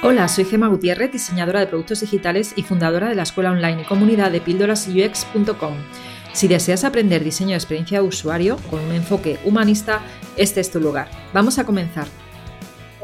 Hola, 0.00 0.28
soy 0.28 0.44
Gema 0.44 0.68
Gutiérrez, 0.68 1.10
diseñadora 1.10 1.58
de 1.58 1.66
productos 1.66 2.00
digitales 2.00 2.54
y 2.56 2.62
fundadora 2.62 3.08
de 3.08 3.16
la 3.16 3.24
escuela 3.24 3.50
online 3.50 3.82
y 3.82 3.84
comunidad 3.84 4.30
de 4.30 4.40
píldorasux.com. 4.40 5.74
Si 6.32 6.46
deseas 6.46 6.84
aprender 6.84 7.24
diseño 7.24 7.50
de 7.50 7.56
experiencia 7.56 8.00
de 8.00 8.06
usuario 8.06 8.58
con 8.70 8.80
un 8.80 8.92
enfoque 8.92 9.38
humanista, 9.44 10.00
este 10.36 10.60
es 10.60 10.70
tu 10.70 10.80
lugar. 10.80 11.08
Vamos 11.34 11.58
a 11.58 11.66
comenzar. 11.66 12.06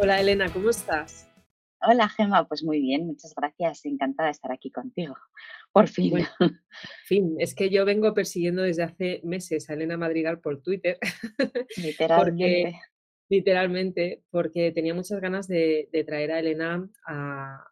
Hola 0.01 0.21
Elena, 0.21 0.53
¿cómo 0.53 0.71
estás? 0.71 1.29
Hola 1.81 2.09
Gema, 2.09 2.47
pues 2.47 2.63
muy 2.63 2.81
bien, 2.81 3.07
muchas 3.07 3.35
gracias, 3.35 3.85
encantada 3.85 4.29
de 4.29 4.33
estar 4.33 4.53
aquí 4.53 4.71
contigo. 4.71 5.17
Por 5.73 5.89
fin. 5.89 6.15
fin, 7.07 7.35
es 7.39 7.57
que 7.57 7.71
yo 7.71 7.85
vengo 7.85 8.15
persiguiendo 8.15 8.63
desde 8.63 8.85
hace 8.85 9.21
meses 9.25 9.69
a 9.69 9.75
Elena 9.75 9.97
Madrigal 9.97 10.39
por 10.39 10.63
Twitter. 10.63 10.97
Literalmente 11.77 12.81
literalmente, 13.35 14.23
porque 14.31 14.71
tenía 14.71 14.95
muchas 14.95 15.21
ganas 15.21 15.49
de, 15.49 15.89
traer 16.07 16.33
a 16.33 16.39
Elena 16.39 16.89
a, 17.07 17.65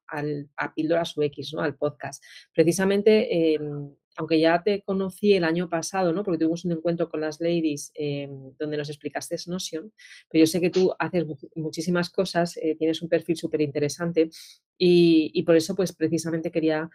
a, 0.57 0.75
Píldoras 0.75 1.17
UX, 1.17 1.55
¿no? 1.55 1.63
al 1.63 1.77
podcast. 1.77 2.23
Precisamente, 2.53 3.55
em, 3.55 3.91
aunque 4.17 4.41
ya 4.41 4.63
te 4.63 4.83
conocí 4.83 5.35
el 5.35 5.45
año 5.45 5.69
pasado, 5.69 6.13
¿no? 6.13 6.23
porque 6.25 6.39
tuvimos 6.39 6.65
un 6.65 6.73
encuentro 6.73 7.09
con 7.09 7.21
las 7.21 7.41
ladies 7.41 7.93
em, 7.95 8.53
donde 8.59 8.77
nos 8.77 8.91
explicaste 8.91 9.37
Notion, 9.47 9.93
pero 10.29 10.43
yo 10.43 10.47
sé 10.47 10.61
que 10.61 10.71
tú 10.71 10.93
haces 10.99 11.25
muchísimas 11.55 12.11
cosas, 12.11 12.57
eh, 12.57 12.75
tienes 12.77 13.01
un 13.01 13.09
perfil 13.09 13.37
súper 13.37 13.61
interesante 13.61 14.29
y, 14.77 15.31
y 15.33 15.43
por 15.45 15.57
eso, 15.57 15.75
pues 15.75 15.93
precisamente 15.93 16.51
quería 16.51 16.91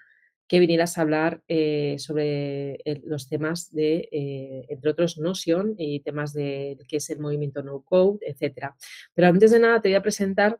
que 0.47 0.59
vinieras 0.59 0.97
a 0.97 1.01
hablar 1.01 1.41
eh, 1.47 1.95
sobre 1.99 2.79
los 3.03 3.27
temas 3.27 3.71
de, 3.73 4.07
eh, 4.11 4.65
entre 4.69 4.91
otros, 4.91 5.17
Notion 5.17 5.75
y 5.77 5.99
temas 5.99 6.33
de 6.33 6.77
qué 6.87 6.97
es 6.97 7.09
el 7.09 7.19
movimiento 7.19 7.63
No 7.63 7.81
Code, 7.81 8.19
etc. 8.21 8.71
Pero 9.13 9.27
antes 9.27 9.51
de 9.51 9.59
nada 9.59 9.81
te 9.81 9.89
voy 9.89 9.95
a 9.95 10.01
presentar 10.01 10.59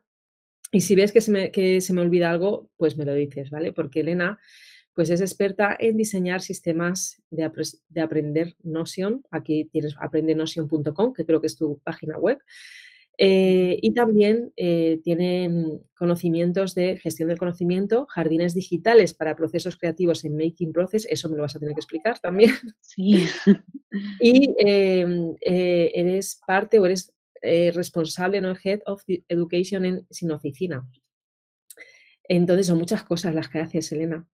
y 0.71 0.81
si 0.81 0.95
ves 0.95 1.11
que 1.11 1.21
se 1.21 1.31
me, 1.31 1.51
que 1.51 1.79
se 1.79 1.93
me 1.93 2.01
olvida 2.01 2.29
algo, 2.29 2.69
pues 2.75 2.97
me 2.97 3.05
lo 3.05 3.13
dices, 3.13 3.49
¿vale? 3.49 3.71
Porque 3.71 4.01
Elena 4.01 4.37
pues 4.94 5.11
es 5.11 5.21
experta 5.21 5.77
en 5.79 5.95
diseñar 5.95 6.41
sistemas 6.41 7.22
de, 7.29 7.49
de 7.89 8.01
aprender 8.01 8.55
Notion. 8.63 9.23
Aquí 9.29 9.66
tienes 9.66 9.95
aprendenotion.com, 9.99 11.13
que 11.13 11.23
creo 11.23 11.39
que 11.39 11.45
es 11.45 11.55
tu 11.55 11.77
página 11.83 12.17
web. 12.17 12.39
Eh, 13.19 13.79
y 13.81 13.93
también 13.93 14.53
eh, 14.57 14.99
tienen 15.03 15.81
conocimientos 15.97 16.75
de 16.75 16.97
gestión 16.97 17.29
del 17.29 17.39
conocimiento, 17.39 18.05
jardines 18.07 18.53
digitales 18.53 19.15
para 19.15 19.35
procesos 19.35 19.75
creativos 19.75 20.23
en 20.23 20.37
Making 20.37 20.71
Process, 20.71 21.07
eso 21.09 21.27
me 21.27 21.35
lo 21.35 21.41
vas 21.41 21.55
a 21.55 21.59
tener 21.59 21.73
que 21.73 21.79
explicar 21.79 22.19
también. 22.19 22.51
Sí. 22.81 23.25
y 24.19 24.53
em, 24.59 25.35
eh, 25.41 25.91
eres 25.95 26.39
parte 26.45 26.79
o 26.79 26.85
eres 26.85 27.11
responsable, 27.41 28.41
¿no? 28.41 28.55
Head 28.61 28.81
of 28.85 29.03
Education 29.07 29.85
en 29.85 30.07
Sin 30.09 30.31
Oficina. 30.31 30.88
Entonces 32.27 32.67
son 32.67 32.77
muchas 32.77 33.03
cosas 33.03 33.33
las 33.33 33.47
que 33.47 33.59
haces, 33.59 33.91
Elena. 33.91 34.27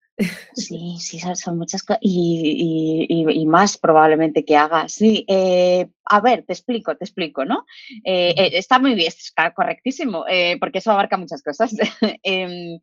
Sí, 0.53 0.97
sí, 0.99 1.19
son, 1.35 1.57
muchas 1.57 1.83
cosas 1.83 1.99
y, 2.01 3.45
más 3.47 3.77
probablemente 3.77 4.45
que 4.45 4.55
haga. 4.55 4.87
Sí, 4.87 5.25
eh, 5.27 5.89
a 6.05 6.21
ver, 6.21 6.43
te 6.45 6.53
explico, 6.53 6.95
te 6.95 7.05
explico, 7.05 7.45
¿no? 7.45 7.65
Eh, 8.03 8.33
eh, 8.37 8.49
está 8.53 8.79
muy 8.79 8.93
bien, 8.95 9.07
está 9.07 9.53
correctísimo, 9.53 10.25
porque 10.59 10.79
eso 10.79 10.91
abarca 10.91 11.17
muchas 11.17 11.41
cosas. 11.43 11.73
Em, 12.23 12.79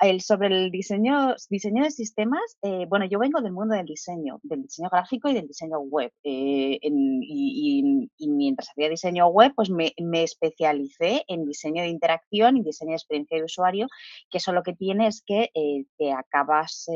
el, 0.00 0.20
sobre 0.20 0.48
el 0.48 0.70
diseño, 0.70 1.34
diseño 1.50 1.84
de 1.84 1.90
sistemas, 1.90 2.58
bueno, 2.88 3.06
yo 3.06 3.18
vengo 3.18 3.40
del 3.40 3.52
mundo 3.52 3.74
del 3.74 3.86
diseño, 3.86 4.40
del 4.42 4.62
diseño 4.62 4.88
gráfico 4.90 5.28
y 5.28 5.34
del 5.34 5.46
diseño 5.46 5.78
web. 5.80 6.12
y, 6.22 7.82
mientras 8.28 8.70
hacía 8.70 8.88
diseño 8.88 9.26
web, 9.28 9.52
pues 9.54 9.70
me, 9.70 9.94
me 9.98 10.22
especialicé 10.22 11.24
en 11.28 11.44
diseño 11.44 11.82
de 11.82 11.88
interacción 11.88 12.56
y 12.56 12.62
diseño 12.62 12.90
de 12.90 12.96
experiencia 12.96 13.36
de 13.36 13.44
usuario, 13.44 13.86
que 14.30 14.38
eso 14.38 14.52
lo 14.52 14.62
que 14.62 14.74
tiene 14.74 15.06
es 15.06 15.22
que 15.22 15.50
te 15.96 16.12
acabas 16.12 16.88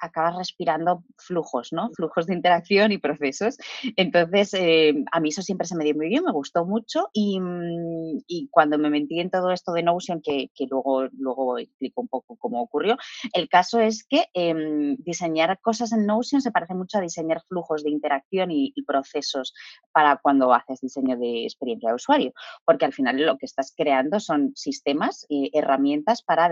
acabas, 0.00 0.36
respirando 0.36 1.04
flujos, 1.18 1.72
¿no? 1.72 1.90
Flujos 1.94 2.26
de 2.26 2.34
interacción 2.34 2.92
y 2.92 2.98
procesos. 2.98 3.56
Entonces, 3.96 4.54
eh, 4.54 5.04
a 5.12 5.20
mí 5.20 5.30
eso 5.30 5.42
siempre 5.42 5.66
se 5.66 5.76
me 5.76 5.84
dio 5.84 5.94
muy 5.94 6.08
bien, 6.08 6.24
me 6.24 6.32
gustó 6.32 6.64
mucho 6.64 7.08
y, 7.12 7.40
mm, 7.40 8.48
cuando 8.50 8.78
me 8.78 8.90
metí 8.90 9.20
en 9.20 9.30
todo 9.30 9.50
esto 9.50 9.72
de 9.72 9.82
Notion, 9.82 10.20
que, 10.22 10.50
luego, 10.70 11.08
luego 11.18 11.58
explico 11.58 12.00
un 12.00 12.08
poco 12.08 12.36
cómo 12.36 12.62
ocurrió, 12.62 12.96
el 13.32 13.48
caso 13.48 13.80
es 13.80 14.04
que 14.04 14.26
em, 14.34 14.96
diseñar 14.98 15.58
cosas 15.60 15.92
en 15.92 16.06
Notion 16.06 16.40
se 16.40 16.50
parece 16.50 16.74
mucho 16.74 16.98
a 16.98 17.00
diseñar 17.00 17.42
flujos 17.48 17.82
de 17.84 17.90
interacción 17.90 18.50
y, 18.50 18.72
procesos 18.86 19.52
para 19.92 20.16
cuando 20.18 20.52
haces 20.52 20.80
diseño 20.80 21.16
de 21.16 21.42
experiencia 21.42 21.88
de 21.88 21.96
usuario, 21.96 22.32
porque 22.64 22.84
al 22.84 22.92
final 22.92 23.20
lo 23.20 23.36
que 23.36 23.46
estás 23.46 23.72
creando 23.76 24.20
son 24.20 24.52
sistemas 24.54 25.26
y 25.28 25.50
herramientas 25.52 26.22
para 26.22 26.48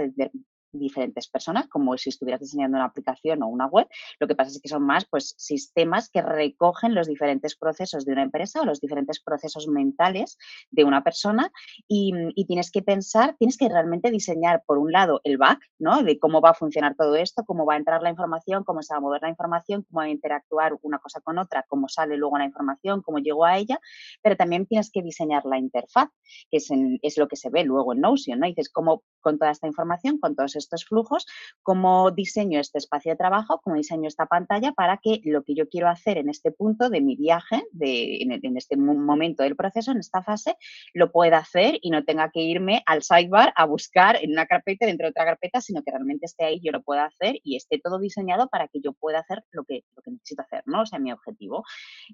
diferentes 0.78 1.28
personas, 1.28 1.68
como 1.68 1.96
si 1.96 2.10
estuvieras 2.10 2.40
diseñando 2.40 2.76
una 2.76 2.86
aplicación 2.86 3.42
o 3.42 3.48
una 3.48 3.66
web. 3.66 3.86
Lo 4.18 4.26
que 4.26 4.34
pasa 4.34 4.50
es 4.50 4.60
que 4.60 4.68
son 4.68 4.82
más 4.82 5.06
pues, 5.06 5.34
sistemas 5.38 6.10
que 6.10 6.22
recogen 6.22 6.94
los 6.94 7.06
diferentes 7.06 7.56
procesos 7.56 8.04
de 8.04 8.12
una 8.12 8.22
empresa 8.22 8.60
o 8.60 8.64
los 8.64 8.80
diferentes 8.80 9.20
procesos 9.20 9.68
mentales 9.68 10.38
de 10.70 10.84
una 10.84 11.02
persona 11.02 11.50
y, 11.88 12.12
tienes 12.46 12.70
que 12.70 12.82
pensar, 12.82 13.36
tienes 13.38 13.56
que 13.56 13.68
realmente 13.68 14.10
diseñar, 14.10 14.62
por 14.66 14.76
un 14.76 14.92
lado, 14.92 15.20
el 15.24 15.38
back, 15.38 15.60
¿no? 15.78 16.02
De 16.02 16.18
cómo 16.18 16.42
va 16.42 16.50
a 16.50 16.54
funcionar 16.54 16.94
todo 16.94 17.16
esto, 17.16 17.44
cómo 17.46 17.64
va 17.64 17.74
a 17.74 17.76
entrar 17.78 18.02
la 18.02 18.10
información, 18.10 18.64
cómo 18.64 18.82
se 18.82 18.92
va 18.92 18.98
a 18.98 19.00
mover 19.00 19.22
la 19.22 19.30
información, 19.30 19.82
cómo 19.82 20.00
va 20.00 20.04
a 20.04 20.10
interactuar 20.10 20.76
una 20.82 20.98
cosa 20.98 21.20
con 21.20 21.38
otra, 21.38 21.64
cómo 21.68 21.88
sale 21.88 22.18
luego 22.18 22.36
la 22.36 22.44
información, 22.44 23.00
cómo 23.00 23.18
llegó 23.18 23.46
a 23.46 23.56
ella, 23.56 23.80
pero 24.22 24.36
también 24.36 24.66
tienes 24.66 24.90
que 24.90 25.02
diseñar 25.02 25.46
la 25.46 25.58
interfaz, 25.58 26.10
que 26.50 26.58
es, 26.58 26.68
es 27.02 27.16
lo 27.16 27.28
que 27.28 27.36
se 27.36 27.48
ve 27.48 27.64
luego 27.64 27.94
en 27.94 28.00
Notion, 28.00 28.40
¿no? 28.40 28.46
dices, 28.46 28.68
cómo 28.68 29.02
con 29.20 29.38
toda 29.38 29.50
esta 29.50 29.66
información, 29.66 30.18
con 30.18 30.36
todos 30.36 30.54
flujos, 30.86 31.26
cómo 31.62 32.10
diseño 32.10 32.60
este 32.60 32.78
espacio 32.78 33.12
de 33.12 33.16
trabajo, 33.16 33.60
cómo 33.62 33.76
diseño 33.76 34.08
esta 34.08 34.26
pantalla 34.26 34.72
para 34.72 34.98
que 34.98 35.20
lo 35.24 35.42
que 35.44 35.54
yo 35.54 35.68
quiero 35.68 35.88
hacer 35.88 36.18
en 36.18 36.28
este 36.28 36.50
punto 36.50 36.90
de 36.90 37.00
mi 37.00 37.16
viaje, 37.16 37.62
de, 37.72 38.18
en, 38.22 38.56
este 38.56 38.76
momento 38.76 39.42
del 39.42 39.56
proceso, 39.56 39.92
en 39.92 39.98
esta 39.98 40.22
fase, 40.22 40.56
lo 40.92 41.12
pueda 41.12 41.38
hacer 41.38 41.78
y 41.82 41.90
no 41.90 42.04
tenga 42.04 42.30
que 42.30 42.40
irme 42.40 42.82
al 42.86 43.02
sidebar 43.02 43.52
a 43.56 43.64
buscar 43.66 44.18
en 44.22 44.32
una 44.32 44.46
carpeta 44.46 44.86
dentro 44.86 45.06
de 45.06 45.10
otra 45.10 45.24
carpeta, 45.24 45.60
sino 45.60 45.82
que 45.82 45.90
realmente 45.90 46.26
esté 46.26 46.44
ahí, 46.44 46.60
yo 46.62 46.72
lo 46.72 46.82
pueda 46.82 47.04
hacer 47.04 47.38
y 47.42 47.56
esté 47.56 47.78
todo 47.78 47.98
diseñado 47.98 48.48
para 48.48 48.68
que 48.68 48.80
yo 48.80 48.92
pueda 48.92 49.20
hacer 49.20 49.44
lo 49.50 49.64
que, 49.64 49.84
lo 49.96 50.02
que 50.02 50.10
necesito 50.12 50.42
hacer, 50.42 50.62
¿no? 50.66 50.82
O 50.82 50.86
sea, 50.86 50.98
mi 50.98 51.12
objetivo. 51.12 51.64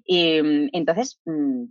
Mm, 0.07 0.69
entonces, 0.73 1.19
mm, 1.25 1.65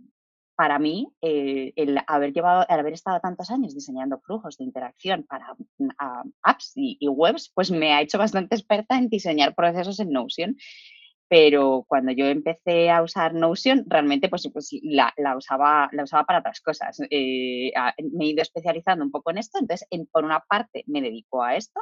para 0.61 0.77
mí, 0.77 1.11
eh, 1.23 1.73
el 1.75 1.97
haber 2.05 2.33
llevado, 2.33 2.67
el 2.69 2.79
haber 2.79 2.93
estado 2.93 3.19
tantos 3.19 3.49
años 3.49 3.73
diseñando 3.73 4.19
flujos 4.19 4.59
de 4.59 4.63
interacción 4.63 5.23
para 5.23 5.55
mm, 5.79 5.89
apps 6.43 6.73
y, 6.75 6.97
y, 6.99 7.07
webs, 7.07 7.51
pues 7.55 7.71
me 7.71 7.93
ha 7.93 8.01
hecho 8.01 8.19
bastante 8.19 8.53
experta 8.53 8.95
en 8.95 9.09
diseñar 9.09 9.55
procesos 9.55 9.99
en 9.99 10.11
Notion 10.11 10.55
pero 11.31 11.85
cuando 11.87 12.11
yo 12.11 12.25
empecé 12.25 12.89
a 12.89 13.01
usar 13.01 13.33
Notion, 13.33 13.85
realmente 13.87 14.27
pues, 14.27 14.49
pues 14.51 14.69
la, 14.83 15.13
usaba, 15.37 15.87
la 15.93 16.03
usaba 16.03 16.25
para 16.25 16.39
otras 16.39 16.59
cosas. 16.59 16.97
Eh, 17.09 17.71
me 18.11 18.25
he 18.25 18.27
ido 18.31 18.41
especializando 18.41 19.05
un 19.05 19.11
poco 19.11 19.31
en 19.31 19.37
esto, 19.37 19.57
entonces 19.57 19.87
por 20.11 20.25
una 20.25 20.41
parte 20.41 20.83
me 20.87 21.01
dedico 21.01 21.41
a 21.41 21.55
esto, 21.55 21.79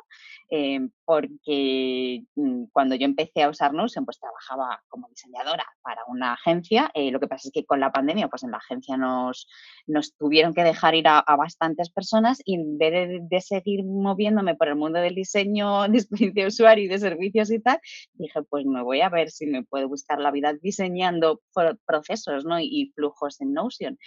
em, 0.50 0.92
porque 1.04 2.26
mm, 2.36 2.66
cuando 2.72 2.94
yo 2.94 3.06
empecé 3.06 3.42
a 3.42 3.50
usar 3.50 3.74
Notion, 3.74 4.06
pues 4.06 4.20
trabajaba 4.20 4.84
como 4.88 5.08
diseñadora 5.10 5.66
para 5.81 6.02
una 6.10 6.34
agencia. 6.34 6.92
Eh, 6.94 7.10
lo 7.10 7.20
que 7.20 7.28
pasa 7.28 7.48
es 7.48 7.52
que 7.52 7.66
con 7.66 7.80
la 7.80 7.92
pandemia, 7.92 8.28
pues 8.28 8.44
en 8.44 8.52
la 8.52 8.58
agencia 8.58 8.98
nos, 8.98 9.48
nos 9.88 10.16
tuvieron 10.16 10.54
que 10.54 10.64
dejar 10.64 10.94
ir 10.94 11.08
a, 11.08 11.24
bastantes 11.40 11.90
personas 11.90 12.40
y 12.46 12.54
en 12.54 12.78
vez 12.78 12.92
de, 12.92 13.20
de, 13.28 13.42
seguir 13.42 13.84
moviéndome 13.84 14.54
por 14.54 14.68
el 14.68 14.76
mundo 14.76 15.00
del 15.00 15.16
diseño 15.16 15.88
de 15.90 15.98
experiencia 15.98 16.44
de 16.44 16.48
usuario 16.48 16.86
y 16.86 16.88
de 16.88 17.00
servicios 17.00 17.50
y 17.50 17.60
tal, 17.60 17.80
dije, 18.14 18.44
pues 18.44 18.64
me 18.68 18.84
voy 18.84 19.02
a 19.02 19.10
ver 19.10 19.31
si 19.40 19.48
me 19.48 19.64
puedo 19.64 19.88
buscar 19.88 20.20
la 20.20 20.32
vida 20.32 20.54
diseñando 20.54 21.42
procesos 21.86 22.46
¿no? 22.46 22.60
y 22.60 22.92
flujos 22.96 23.42
en 23.42 23.54
Notion. 23.54 23.98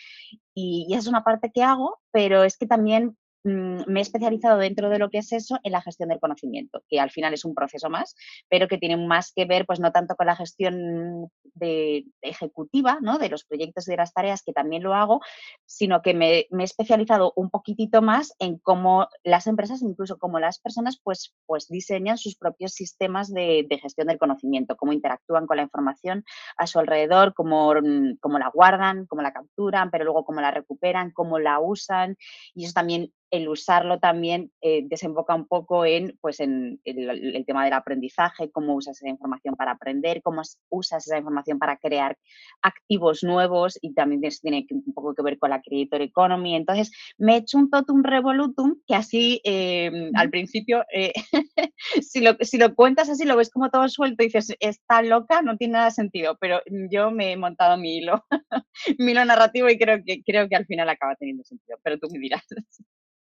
Y, 0.54 0.86
y 0.88 0.94
es 0.94 1.06
una 1.06 1.24
parte 1.24 1.50
que 1.52 1.62
hago, 1.62 1.98
pero 2.12 2.44
es 2.44 2.56
que 2.56 2.66
también 2.66 3.16
me 3.44 4.00
he 4.00 4.02
especializado 4.02 4.58
dentro 4.58 4.88
de 4.88 4.98
lo 4.98 5.10
que 5.10 5.18
es 5.18 5.32
eso 5.32 5.58
en 5.62 5.72
la 5.72 5.82
gestión 5.82 6.08
del 6.08 6.20
conocimiento, 6.20 6.82
que 6.88 7.00
al 7.00 7.10
final 7.10 7.34
es 7.34 7.44
un 7.44 7.54
proceso 7.54 7.90
más, 7.90 8.14
pero 8.48 8.68
que 8.68 8.78
tiene 8.78 8.96
más 8.96 9.32
que 9.34 9.44
ver, 9.44 9.66
pues 9.66 9.80
no 9.80 9.90
tanto 9.90 10.14
con 10.14 10.26
la 10.26 10.36
gestión 10.36 11.28
de, 11.54 12.04
ejecutiva, 12.20 12.98
¿no? 13.00 13.18
De 13.18 13.28
los 13.28 13.44
proyectos 13.44 13.88
y 13.88 13.92
de 13.92 13.96
las 13.96 14.12
tareas, 14.12 14.42
que 14.42 14.52
también 14.52 14.82
lo 14.82 14.94
hago, 14.94 15.20
sino 15.66 16.02
que 16.02 16.14
me, 16.14 16.38
he 16.38 16.62
especializado 16.62 17.32
un 17.36 17.50
poquitito 17.50 18.00
más 18.02 18.34
en 18.38 18.58
cómo 18.58 19.08
las 19.24 19.46
empresas, 19.46 19.82
incluso 19.82 20.18
como 20.18 20.38
las 20.38 20.60
personas, 20.60 21.00
pues, 21.02 21.34
pues 21.46 21.68
diseñan 21.68 22.18
sus 22.18 22.36
propios 22.36 22.72
sistemas 22.72 23.32
de, 23.32 23.66
gestión 23.82 24.06
del 24.06 24.18
conocimiento, 24.18 24.76
cómo 24.76 24.92
interactúan 24.92 25.46
con 25.46 25.56
la 25.56 25.64
información 25.64 26.24
a 26.56 26.66
su 26.66 26.78
alrededor, 26.78 27.34
cómo, 27.34 27.74
mm, 27.74 28.18
cómo 28.20 28.38
la 28.38 28.50
guardan, 28.50 29.06
cómo 29.06 29.22
la 29.22 29.32
capturan, 29.32 29.90
pero 29.90 30.04
luego 30.04 30.24
cómo 30.24 30.40
la 30.40 30.50
recuperan, 30.50 31.10
cómo 31.10 31.38
la 31.38 31.58
usan, 31.58 32.16
y 32.54 32.64
eso 32.64 32.74
también 32.74 33.12
el 33.32 33.48
usarlo 33.48 33.98
también 33.98 34.52
eh, 34.60 34.82
desemboca 34.84 35.34
un 35.34 35.46
poco 35.46 35.86
en, 35.86 36.18
pues 36.20 36.38
en, 36.38 36.80
el, 36.84 37.44
tema 37.46 37.64
del 37.64 37.72
aprendizaje, 37.72 38.50
cómo 38.50 38.74
usas 38.74 38.98
esa 38.98 39.08
información 39.08 39.56
para 39.56 39.72
aprender, 39.72 40.20
cómo 40.22 40.42
usas 40.68 41.06
esa 41.06 41.16
información 41.16 41.58
para 41.58 41.78
crear 41.78 42.18
activos 42.60 43.24
nuevos 43.24 43.78
y 43.80 43.94
también 43.94 44.20
tiene 44.42 44.66
un 44.70 44.92
poco 44.92 45.14
que 45.14 45.22
ver 45.22 45.38
con 45.38 45.48
la 45.48 45.62
creator 45.62 46.02
economy. 46.02 46.54
Entonces, 46.54 46.92
me 47.16 47.34
he 47.34 47.38
hecho 47.38 47.56
un 47.56 47.70
totum 47.70 48.02
revolutum 48.02 48.76
que 48.86 48.94
así 48.94 49.40
em, 49.44 50.10
al 50.14 50.28
principio, 50.28 50.84
eh, 50.94 51.14
si, 52.02 52.20
lo, 52.20 52.36
si 52.40 52.58
lo 52.58 52.74
cuentas 52.74 53.08
así, 53.08 53.24
lo 53.24 53.36
ves 53.36 53.48
como 53.48 53.70
todo 53.70 53.88
suelto 53.88 54.22
y 54.22 54.26
dices, 54.26 54.54
está 54.60 55.00
loca, 55.00 55.40
no 55.40 55.56
tiene 55.56 55.72
nada 55.72 55.86
de 55.86 55.92
sentido, 55.92 56.36
pero 56.38 56.60
yo 56.90 57.10
me 57.10 57.32
he 57.32 57.36
montado 57.38 57.78
mi 57.78 57.96
hilo, 57.96 58.26
mi 58.98 59.12
hilo 59.12 59.24
narrativo 59.24 59.70
y 59.70 59.78
creo 59.78 60.04
que, 60.04 60.22
creo 60.22 60.50
que 60.50 60.56
al 60.56 60.66
final 60.66 60.90
acaba 60.90 61.16
teniendo 61.16 61.44
sentido, 61.44 61.78
pero 61.82 61.98
tú 61.98 62.08
me 62.12 62.18
dirás. 62.18 62.44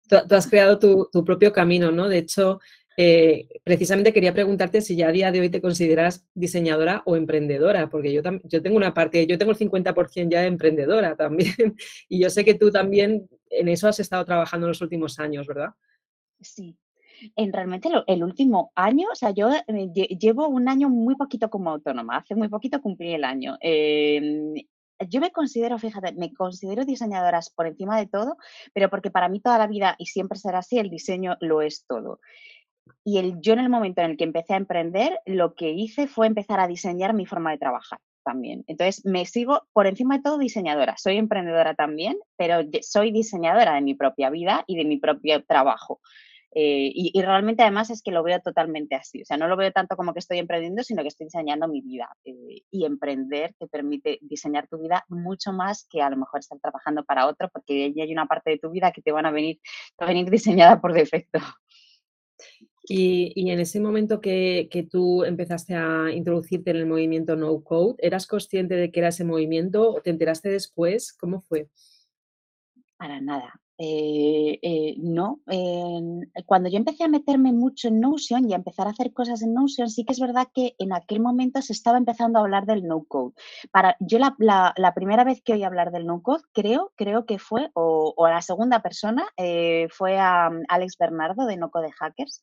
Tú, 0.08 0.34
has 0.34 0.46
creado 0.46 0.78
tu, 0.78 1.24
propio 1.24 1.52
camino, 1.52 1.90
¿no? 1.90 2.08
De 2.08 2.18
hecho, 2.18 2.60
eh, 2.96 3.48
precisamente 3.64 4.12
quería 4.12 4.34
preguntarte 4.34 4.82
si 4.82 4.96
ya 4.96 5.08
a 5.08 5.12
día 5.12 5.32
de 5.32 5.40
hoy 5.40 5.48
te 5.48 5.62
consideras 5.62 6.26
diseñadora 6.34 7.02
o 7.06 7.16
emprendedora, 7.16 7.88
porque 7.88 8.12
yo, 8.12 8.22
yo 8.44 8.62
tengo 8.62 8.76
una 8.76 8.92
parte, 8.92 9.26
yo 9.26 9.38
tengo 9.38 9.52
el 9.52 9.58
50% 9.58 10.30
ya 10.30 10.42
de 10.42 10.48
emprendedora 10.48 11.16
también, 11.16 11.76
y 12.08 12.20
yo 12.20 12.30
sé 12.30 12.44
que 12.44 12.54
tú 12.54 12.70
también 12.70 13.28
en 13.50 13.68
eso 13.68 13.88
has 13.88 14.00
estado 14.00 14.24
trabajando 14.24 14.66
en 14.66 14.70
los 14.70 14.82
últimos 14.82 15.18
años, 15.18 15.46
¿verdad? 15.46 15.70
Sí. 16.40 16.76
En 17.36 17.52
realmente 17.52 17.88
el 18.08 18.24
último 18.24 18.72
año, 18.74 19.06
o 19.12 19.14
sea, 19.14 19.30
yo 19.30 19.48
eh, 19.52 20.18
llevo 20.18 20.48
un 20.48 20.68
año 20.68 20.88
muy 20.88 21.14
poquito 21.14 21.48
como 21.50 21.70
autónoma, 21.70 22.16
hace 22.16 22.34
muy 22.34 22.48
poquito 22.48 22.80
cumplí 22.80 23.14
el 23.14 23.22
año. 23.24 23.56
Em, 23.60 24.54
yo 25.08 25.20
me 25.20 25.30
considero, 25.30 25.78
fíjate, 25.78 26.12
me 26.12 26.32
considero 26.32 26.84
diseñadora 26.84 27.40
por 27.54 27.66
encima 27.66 27.98
de 27.98 28.06
todo, 28.06 28.36
pero 28.72 28.90
porque 28.90 29.10
para 29.10 29.28
mí 29.28 29.40
toda 29.40 29.58
la 29.58 29.66
vida, 29.66 29.94
y 29.98 30.06
siempre 30.06 30.38
será 30.38 30.58
así, 30.58 30.78
el 30.78 30.90
diseño 30.90 31.36
lo 31.40 31.62
es 31.62 31.84
todo. 31.86 32.20
Y 33.04 33.18
el, 33.18 33.40
yo 33.40 33.52
en 33.52 33.60
el 33.60 33.68
momento 33.68 34.00
en 34.00 34.12
el 34.12 34.16
que 34.16 34.24
empecé 34.24 34.54
a 34.54 34.58
emprender, 34.58 35.20
lo 35.26 35.54
que 35.54 35.70
hice 35.70 36.06
fue 36.06 36.26
empezar 36.26 36.60
a 36.60 36.66
diseñar 36.66 37.14
mi 37.14 37.26
forma 37.26 37.50
de 37.50 37.58
trabajar 37.58 37.98
también. 38.24 38.64
Entonces, 38.66 39.04
me 39.04 39.26
sigo 39.26 39.62
por 39.72 39.86
encima 39.86 40.16
de 40.16 40.22
todo 40.22 40.38
diseñadora. 40.38 40.96
Soy 40.96 41.16
emprendedora 41.16 41.74
también, 41.74 42.16
pero 42.36 42.60
soy 42.82 43.10
diseñadora 43.10 43.74
de 43.74 43.80
mi 43.80 43.94
propia 43.94 44.30
vida 44.30 44.64
y 44.66 44.76
de 44.76 44.84
mi 44.84 44.98
propio 44.98 45.44
trabajo. 45.44 46.00
Eh, 46.54 46.92
y, 46.94 47.22
realmente 47.22 47.62
además 47.62 47.88
es 47.88 48.02
que 48.02 48.10
lo 48.10 48.22
veo 48.22 48.38
totalmente 48.40 48.94
así, 48.94 49.22
o 49.22 49.24
sea, 49.24 49.38
no 49.38 49.48
lo 49.48 49.56
veo 49.56 49.72
tanto 49.72 49.96
como 49.96 50.12
que 50.12 50.18
estoy 50.18 50.38
emprendiendo, 50.38 50.82
sino 50.82 51.00
que 51.00 51.08
estoy 51.08 51.26
diseñando 51.26 51.66
mi 51.66 51.80
vida. 51.80 52.08
Eh, 52.24 52.62
y 52.70 52.84
emprender 52.84 53.54
te 53.58 53.66
permite 53.68 54.18
diseñar 54.20 54.68
tu 54.68 54.78
vida 54.78 55.04
mucho 55.08 55.52
más 55.52 55.86
que 55.88 56.02
a 56.02 56.10
lo 56.10 56.18
mejor 56.18 56.40
estar 56.40 56.58
trabajando 56.60 57.04
para 57.04 57.26
otro, 57.26 57.48
porque 57.50 57.92
ya 57.94 58.04
hay 58.04 58.12
una 58.12 58.26
parte 58.26 58.50
de 58.50 58.58
tu 58.58 58.70
vida 58.70 58.92
que 58.92 59.00
te 59.00 59.12
van 59.12 59.24
a 59.24 59.30
venir, 59.30 59.60
a 59.98 60.06
venir 60.06 60.28
diseñada 60.30 60.80
por 60.80 60.92
defecto. 60.92 61.38
Y, 62.84 63.32
y 63.34 63.50
en 63.50 63.60
ese 63.60 63.80
momento 63.80 64.20
que, 64.20 64.68
que, 64.70 64.82
tú 64.82 65.24
empezaste 65.24 65.74
a 65.74 66.10
introducirte 66.10 66.72
en 66.72 66.78
el 66.78 66.86
movimiento 66.86 67.36
No 67.36 67.62
Code, 67.62 67.94
¿eras 67.98 68.26
consciente 68.26 68.74
de 68.74 68.90
que 68.90 69.00
era 69.00 69.08
ese 69.08 69.24
movimiento 69.24 69.92
o 69.92 70.02
te 70.02 70.10
enteraste 70.10 70.50
después? 70.50 71.12
¿Cómo 71.12 71.40
fue? 71.40 71.68
Para 72.98 73.20
nada. 73.20 73.61
Eh, 73.84 74.60
eh, 74.62 74.94
no, 74.98 75.40
cuando 76.46 76.68
yo 76.68 76.76
empecé 76.76 77.02
a 77.02 77.08
meterme 77.08 77.52
mucho 77.52 77.88
en 77.88 77.98
Notion 77.98 78.48
y 78.48 78.52
a 78.52 78.56
empezar 78.56 78.86
a 78.86 78.90
hacer 78.90 79.12
cosas 79.12 79.42
en 79.42 79.54
Notion, 79.54 79.90
sí 79.90 80.04
que 80.04 80.12
es 80.12 80.20
verdad 80.20 80.46
que 80.54 80.76
en 80.78 80.92
aquel 80.92 81.18
momento 81.18 81.60
se 81.62 81.72
estaba 81.72 81.98
empezando 81.98 82.38
a 82.38 82.42
hablar 82.42 82.64
del 82.64 82.86
no-code. 82.86 83.34
Para, 83.72 83.96
yo 83.98 84.20
la, 84.20 84.92
primera 84.94 85.24
vez 85.24 85.42
que 85.42 85.54
oí 85.54 85.64
hablar 85.64 85.90
del 85.90 86.06
no-code, 86.06 86.44
creo, 86.52 86.92
creo 86.94 87.26
que 87.26 87.40
fue, 87.40 87.70
o, 87.74 88.14
la 88.28 88.40
segunda 88.40 88.82
persona, 88.82 89.26
eh, 89.36 89.88
fue 89.90 90.16
a 90.20 90.48
um, 90.48 90.62
Alex 90.68 90.96
Bernardo 90.96 91.44
de 91.46 91.56
No 91.56 91.72
Code 91.72 91.90
Hackers, 91.90 92.40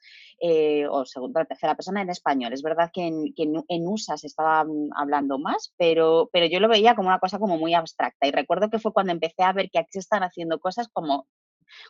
o 0.90 1.06
segunda 1.06 1.46
tercera 1.46 1.76
persona 1.76 2.02
en 2.02 2.10
español. 2.10 2.52
Es 2.52 2.64
verdad 2.64 2.92
que 2.92 3.08
en, 3.08 3.34
que 3.34 3.44
en, 3.44 3.88
USA 3.88 4.18
se 4.18 4.28
estaba 4.28 4.64
um, 4.64 4.90
hablando 4.94 5.40
más, 5.40 5.74
pero, 5.78 6.30
pero 6.34 6.48
yo 6.48 6.60
lo 6.60 6.68
veía 6.68 6.96
como 6.96 7.08
una 7.08 7.20
cosa 7.20 7.40
como 7.40 7.58
muy 7.58 7.76
abstracta. 7.76 8.28
Y 8.28 8.32
recuerdo 8.32 8.70
que 8.70 8.80
fue 8.80 8.92
cuando 8.92 9.14
empecé 9.14 9.44
a 9.44 9.54
ver 9.54 9.70
que 9.70 9.80
aquí 9.80 9.92
se 9.94 10.00
están 10.00 10.24
haciendo 10.24 10.60
cosas 10.60 10.90
como 10.90 11.29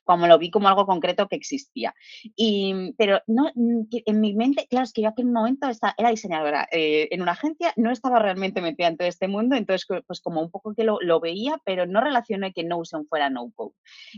como 0.03 0.27
lo 0.27 0.37
vi 0.37 0.51
como 0.51 0.67
algo 0.67 0.85
concreto 0.85 1.27
que 1.27 1.35
existía. 1.35 1.93
Y, 2.35 2.93
pero 2.97 3.21
no, 3.27 3.51
en 3.55 4.21
mi 4.21 4.33
mente, 4.33 4.67
claro, 4.69 4.83
es 4.83 4.93
que 4.93 5.01
yo 5.01 5.09
aquel 5.09 5.27
momento 5.27 5.67
era 5.97 6.09
diseñadora 6.09 6.67
eh, 6.71 7.07
en 7.11 7.21
una 7.21 7.33
agencia, 7.33 7.73
no 7.75 7.91
estaba 7.91 8.19
realmente 8.19 8.61
metida 8.61 8.87
en 8.87 8.97
todo 8.97 9.07
este 9.07 9.27
mundo, 9.27 9.55
entonces 9.55 9.87
pues 10.05 10.21
como 10.21 10.41
un 10.41 10.51
poco 10.51 10.73
que 10.73 10.83
lo, 10.83 10.99
lo 11.01 11.19
veía, 11.19 11.59
pero 11.65 11.85
no 11.85 12.01
relacioné 12.01 12.53
que 12.53 12.63
Notion 12.63 13.07
fuera 13.07 13.29
no-code. 13.29 13.73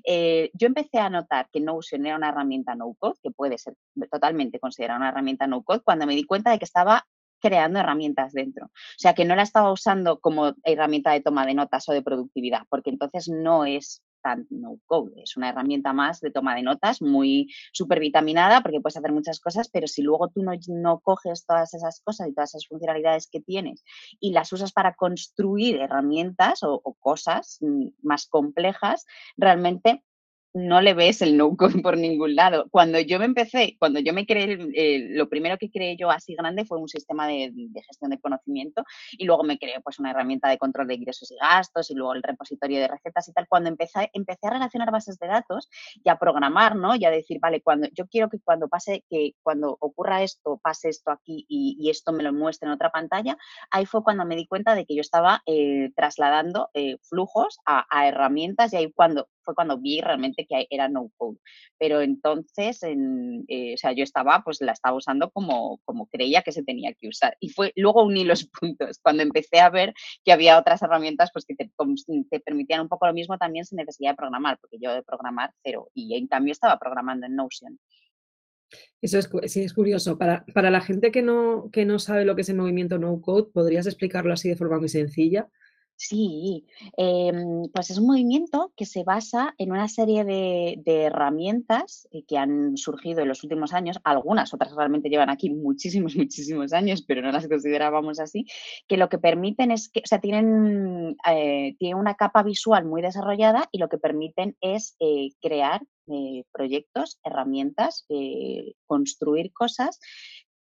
Eh, 0.05 0.51
yo 0.53 0.67
empecé 0.67 0.99
a 0.99 1.09
notar 1.09 1.49
que 1.51 1.59
Notion 1.59 2.05
era 2.05 2.15
una 2.15 2.29
herramienta 2.29 2.75
no-code, 2.75 3.17
que 3.21 3.31
puede 3.31 3.57
ser 3.57 3.75
totalmente 4.11 4.59
considerada 4.59 4.99
una 4.99 5.09
herramienta 5.09 5.47
no-code, 5.47 5.81
cuando 5.83 6.05
me 6.05 6.15
di 6.15 6.23
cuenta 6.23 6.51
de 6.51 6.59
que 6.59 6.65
estaba 6.65 7.05
creando 7.41 7.79
herramientas 7.79 8.33
dentro. 8.33 8.67
O 8.67 8.97
sea, 8.97 9.13
que 9.13 9.25
no 9.25 9.35
la 9.35 9.41
estaba 9.41 9.71
usando 9.71 10.19
como 10.19 10.53
herramienta 10.63 11.11
de 11.11 11.21
toma 11.21 11.45
de 11.45 11.55
notas 11.55 11.89
o 11.89 11.91
de 11.91 12.03
productividad, 12.03 12.61
porque 12.69 12.91
entonces 12.91 13.27
no 13.29 13.65
es 13.65 14.01
no 14.49 14.77
code. 14.85 15.21
Es 15.23 15.37
una 15.37 15.49
herramienta 15.49 15.93
más 15.93 16.19
de 16.21 16.31
toma 16.31 16.55
de 16.55 16.63
notas 16.63 17.01
muy 17.01 17.49
supervitaminada 17.73 18.61
porque 18.61 18.81
puedes 18.81 18.97
hacer 18.97 19.11
muchas 19.11 19.39
cosas, 19.39 19.69
pero 19.69 19.87
si 19.87 20.01
luego 20.01 20.29
tú 20.29 20.43
no, 20.43 20.51
no 20.67 20.99
coges 20.99 21.45
todas 21.45 21.73
esas 21.73 22.01
cosas 22.01 22.27
y 22.27 22.33
todas 22.33 22.51
esas 22.51 22.67
funcionalidades 22.67 23.27
que 23.27 23.41
tienes 23.41 23.83
y 24.19 24.31
las 24.31 24.51
usas 24.53 24.71
para 24.71 24.95
construir 24.95 25.77
herramientas 25.77 26.59
o 26.63 26.81
cosas 26.99 27.57
mm, 27.61 27.87
más 28.01 28.27
complejas, 28.27 29.05
realmente 29.37 30.03
no 30.53 30.81
le 30.81 30.93
ves 30.93 31.21
el 31.21 31.37
no-code 31.37 31.81
por 31.83 31.97
ningún 31.97 32.35
lado. 32.35 32.67
Cuando 32.71 32.99
yo 32.99 33.19
me 33.19 33.25
empecé, 33.25 33.75
cuando 33.79 33.99
yo 33.99 34.13
me 34.13 34.25
creé, 34.25 34.57
lo 35.11 35.29
primero 35.29 35.57
que 35.57 35.71
creé 35.71 35.95
yo 35.97 36.11
así 36.11 36.35
grande 36.35 36.65
fue 36.65 36.77
un 36.77 36.87
sistema 36.87 37.27
de, 37.27 37.53
gestión 37.87 38.11
de 38.11 38.19
conocimiento 38.19 38.83
y 39.11 39.25
luego 39.25 39.43
me 39.43 39.57
creé 39.57 39.79
pues 39.81 39.99
una 39.99 40.11
herramienta 40.11 40.49
de 40.49 40.57
control 40.57 40.87
de 40.87 40.95
ingresos 40.95 41.31
y 41.31 41.35
gastos 41.35 41.89
y 41.89 41.95
luego 41.95 42.13
el 42.13 42.23
repositorio 42.23 42.79
de 42.79 42.87
recetas 42.87 43.27
y 43.27 43.33
tal. 43.33 43.47
Cuando 43.47 43.69
empecé, 43.69 44.09
empecé 44.13 44.47
a 44.47 44.51
relacionar 44.51 44.91
bases 44.91 45.17
de 45.19 45.27
datos 45.27 45.69
y 46.03 46.09
a 46.09 46.17
programar, 46.17 46.75
¿no? 46.75 46.95
Y 46.95 47.05
a 47.05 47.11
decir, 47.11 47.39
vale, 47.39 47.61
cuando 47.61 47.87
yo 47.93 48.07
quiero 48.07 48.29
que 48.29 48.39
cuando 48.39 48.67
pase, 48.67 49.03
que 49.09 49.33
cuando 49.43 49.77
ocurra 49.79 50.23
esto, 50.23 50.59
pase 50.61 50.89
esto 50.89 51.11
aquí 51.11 51.45
y, 51.47 51.89
esto 51.91 52.13
me 52.13 52.23
lo 52.23 52.31
muestre 52.31 52.67
en 52.67 52.73
otra 52.73 52.89
pantalla, 52.89 53.37
ahí 53.69 53.85
fue 53.85 54.01
cuando 54.01 54.25
me 54.25 54.37
di 54.37 54.47
cuenta 54.47 54.75
de 54.75 54.85
que 54.85 54.95
yo 54.95 55.01
estaba 55.01 55.41
eh, 55.45 55.91
trasladando 55.93 56.69
eh, 56.73 56.97
flujos 57.01 57.59
a, 57.65 57.85
a 57.89 58.07
herramientas 58.07 58.71
y 58.71 58.77
ahí 58.77 58.91
cuando 58.93 59.27
fue 59.43 59.55
cuando 59.55 59.77
vi 59.77 60.01
realmente 60.01 60.45
que 60.45 60.67
era 60.69 60.87
no 60.87 61.11
code. 61.17 61.37
Pero 61.77 62.01
entonces, 62.01 62.83
en, 62.83 63.43
eh, 63.47 63.73
o 63.75 63.77
sea, 63.77 63.91
yo 63.93 64.03
estaba, 64.03 64.41
pues 64.43 64.61
la 64.61 64.71
estaba 64.71 64.95
usando 64.95 65.31
como, 65.31 65.79
como 65.85 66.07
creía 66.07 66.41
que 66.41 66.51
se 66.51 66.63
tenía 66.63 66.93
que 66.93 67.07
usar. 67.07 67.35
Y 67.39 67.49
fue 67.49 67.73
luego 67.75 68.03
uní 68.03 68.23
los 68.23 68.45
puntos. 68.59 68.99
Cuando 69.01 69.23
empecé 69.23 69.59
a 69.59 69.69
ver 69.69 69.93
que 70.23 70.31
había 70.31 70.57
otras 70.57 70.81
herramientas 70.81 71.29
pues 71.33 71.45
que 71.45 71.55
te, 71.55 71.71
te 72.29 72.39
permitían 72.39 72.81
un 72.81 72.89
poco 72.89 73.07
lo 73.07 73.13
mismo 73.13 73.37
también 73.37 73.65
sin 73.65 73.77
necesidad 73.77 74.11
de 74.11 74.17
programar, 74.17 74.57
porque 74.59 74.77
yo 74.79 74.93
de 74.93 75.03
programar 75.03 75.51
cero. 75.63 75.89
Y 75.93 76.15
en 76.15 76.27
cambio 76.27 76.51
estaba 76.51 76.77
programando 76.79 77.25
en 77.25 77.35
Notion. 77.35 77.79
Eso 79.01 79.17
es, 79.17 79.29
sí, 79.51 79.63
es 79.63 79.73
curioso. 79.73 80.17
Para, 80.17 80.45
para 80.53 80.69
la 80.69 80.81
gente 80.81 81.11
que 81.11 81.21
no, 81.21 81.69
que 81.71 81.85
no 81.85 81.99
sabe 81.99 82.25
lo 82.25 82.35
que 82.35 82.41
es 82.41 82.49
el 82.49 82.57
movimiento 82.57 82.97
no 82.97 83.19
code, 83.21 83.51
¿podrías 83.51 83.87
explicarlo 83.87 84.33
así 84.33 84.49
de 84.49 84.55
forma 84.55 84.79
muy 84.79 84.89
sencilla? 84.89 85.49
Sí, 86.03 86.65
em, 86.97 87.69
pues 87.71 87.91
es 87.91 87.99
un 87.99 88.07
movimiento 88.07 88.73
que 88.75 88.87
se 88.87 89.03
basa 89.03 89.53
en 89.59 89.71
una 89.71 89.87
serie 89.87 90.23
de, 90.25 90.81
herramientas 90.83 92.07
eh, 92.11 92.23
que 92.27 92.39
han 92.39 92.75
surgido 92.75 93.21
en 93.21 93.27
los 93.27 93.43
últimos 93.43 93.71
años, 93.71 93.99
algunas, 94.03 94.51
otras 94.51 94.75
realmente 94.75 95.09
llevan 95.09 95.29
aquí 95.29 95.51
muchísimos, 95.51 96.15
muchísimos 96.17 96.73
años, 96.73 97.03
pero 97.07 97.21
no 97.21 97.31
las 97.31 97.47
considerábamos 97.47 98.19
así, 98.19 98.47
que 98.87 98.97
lo 98.97 99.09
que 99.09 99.19
permiten 99.19 99.69
es 99.69 99.89
que, 99.89 99.99
o 99.99 100.07
sea, 100.07 100.19
tienen, 100.19 101.17
eh, 101.29 101.75
una 101.93 102.15
capa 102.15 102.41
visual 102.41 102.83
muy 102.85 103.03
desarrollada 103.03 103.69
y 103.71 103.77
lo 103.77 103.87
que 103.87 103.99
permiten 103.99 104.57
es 104.59 104.95
eh, 104.99 105.29
crear 105.39 105.83
proyectos, 106.51 107.19
herramientas, 107.23 108.05
construir 108.85 109.53
cosas 109.53 109.99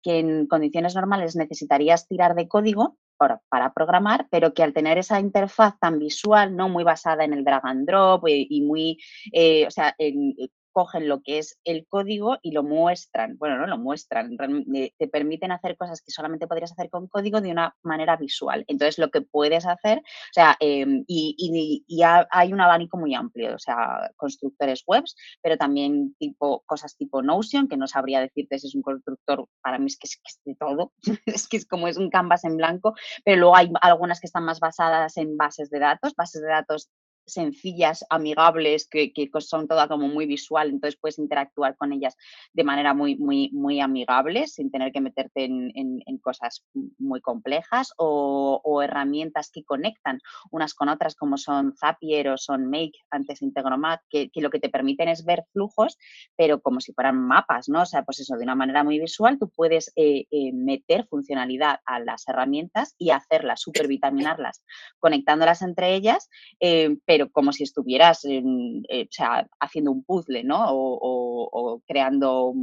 que 0.03 0.19
en 0.19 0.47
condiciones 0.49 0.97
normales 0.97 1.37
necesitarías 1.37 2.09
tirar 2.09 2.35
de 2.35 2.49
código 2.49 2.97
para, 3.17 3.73
programar, 3.73 4.27
pero 4.31 4.53
que 4.55 4.63
al 4.63 4.73
tener 4.73 4.99
esa 4.99 5.21
interfaz 5.21 5.79
tan 5.79 5.99
visual, 5.99 6.55
no 6.55 6.69
muy 6.69 6.85
basada 6.85 7.25
en 7.25 7.33
el 7.33 7.45
drag 7.45 7.65
and 7.65 7.87
drop 7.87 8.29
y, 8.29 8.61
muy, 8.63 8.99
eh, 9.33 9.67
o 9.67 9.71
sea, 9.71 9.95
en, 9.99 10.35
cogen 10.77 11.09
lo 11.09 11.23
que 11.23 11.39
es 11.39 11.59
el 11.65 11.87
código 11.89 12.37
y 12.43 12.51
lo 12.51 12.63
muestran, 12.63 13.39
bueno, 13.39 13.57
no 13.57 13.67
lo 13.67 13.79
muestran, 13.79 14.37
eh, 14.75 14.93
te 14.99 15.09
permiten 15.09 15.51
hacer 15.51 15.75
cosas 15.79 16.03
que 16.03 16.13
solamente 16.13 16.47
podrías 16.47 16.71
hacer 16.71 16.91
con 16.91 17.07
código 17.09 17.41
de 17.41 17.51
una 17.51 17.75
manera 17.83 18.19
visual. 18.19 18.63
Entonces, 18.69 18.99
lo 18.99 19.11
que 19.11 19.23
puedes 19.23 19.65
hacer, 19.65 20.01
o 20.01 20.35
sea, 20.35 20.55
em, 20.61 21.03
y, 21.07 22.03
hay 22.31 22.53
un 22.53 22.61
abanico 22.61 22.99
muy 22.99 23.15
amplio, 23.15 23.55
o 23.55 23.59
sea, 23.59 24.11
constructores 24.17 24.83
webs, 24.87 25.17
pero 25.41 25.57
también 25.57 26.15
tipo 26.19 26.63
cosas 26.67 26.95
tipo 26.95 27.23
Notion, 27.23 27.69
que 27.69 27.79
no 27.79 27.87
sabría 27.87 28.21
decirte 28.21 28.59
si 28.59 28.67
es 28.67 28.75
un 28.75 28.83
constructor, 28.83 29.49
para 29.63 29.79
mí 29.79 29.87
es 29.87 29.97
que 29.97 30.09
es, 30.09 30.17
que 30.17 30.29
es 30.29 30.41
de 30.45 30.57
todo, 30.57 30.93
es 31.25 31.49
que 31.49 31.57
es 31.57 31.65
como 31.65 31.89
es 31.89 31.97
un 31.97 32.11
canvas 32.11 32.45
en 32.45 32.59
blanco, 32.59 32.93
pero 33.25 33.39
luego 33.39 33.57
hay 33.57 33.73
algunas 33.81 34.21
que 34.21 34.27
están 34.27 34.45
más 34.45 34.61
basadas 34.61 35.17
en 35.17 35.39
bases 35.39 35.71
de 35.71 35.79
datos, 35.79 36.15
bases 36.15 36.43
de 36.43 36.49
datos 36.49 36.91
sencillas, 37.27 38.05
amigables, 38.09 38.89
que, 38.89 39.13
que 39.13 39.29
son 39.41 39.69
todas 39.69 39.89
como 39.89 40.09
muy 40.09 40.27
visual, 40.27 40.71
entonces 40.71 40.99
puedes 41.01 41.19
interactuar 41.19 41.77
con 41.77 41.93
ellas 41.93 42.17
de 42.53 42.65
manera 42.65 42.95
muy, 42.95 43.17
muy, 43.17 43.51
muy 43.53 43.81
amigable, 43.81 44.47
sin 44.47 44.71
tener 44.71 44.93
que 44.93 45.01
meterte 45.01 45.45
en, 45.45 45.73
en, 45.75 46.19
cosas 46.19 46.65
muy 46.99 47.21
complejas, 47.21 47.93
o, 47.99 48.61
o, 48.65 48.83
herramientas 48.83 49.51
que 49.53 49.65
conectan 49.65 50.21
unas 50.51 50.75
con 50.75 50.89
otras, 50.89 51.15
como 51.15 51.37
son 51.37 51.75
Zapier 51.77 52.29
o 52.29 52.39
son 52.39 52.71
Make, 52.71 52.99
antes 53.11 53.43
Integromat, 53.43 54.01
que, 54.09 54.31
que 54.31 54.41
lo 54.41 54.51
que 54.51 54.59
te 54.59 54.69
permiten 54.69 55.09
es 55.09 55.25
ver 55.25 55.45
flujos, 55.53 55.99
pero 56.37 56.61
como 56.61 56.81
si 56.81 56.93
fueran 56.93 57.19
mapas, 57.19 57.69
¿no? 57.69 57.83
O 57.83 57.87
sea, 57.87 58.03
pues 58.05 58.21
eso, 58.21 58.37
de 58.37 58.45
una 58.45 58.55
manera 58.55 58.83
muy 58.83 58.99
visual, 58.99 59.39
tú 59.39 59.51
puedes 59.51 59.93
eh, 59.97 60.27
eh, 60.31 60.53
meter 60.53 61.07
funcionalidad 61.07 61.81
a 61.85 62.01
las 62.01 62.27
herramientas 62.29 62.95
y 62.99 63.11
hacerlas, 63.11 63.61
supervitaminarlas, 63.61 64.65
conectándolas 64.99 65.63
entre 65.63 65.95
ellas, 65.95 66.29
eh, 66.61 66.97
pero 67.05 67.16
como 67.33 67.53
si 67.53 67.65
estuvieras 67.65 68.25
o 68.25 69.07
sea, 69.11 69.49
haciendo 69.61 69.93
un 69.93 70.05
puzzle, 70.05 70.45
¿no? 70.45 70.67
O, 70.69 71.83
creando 71.87 72.55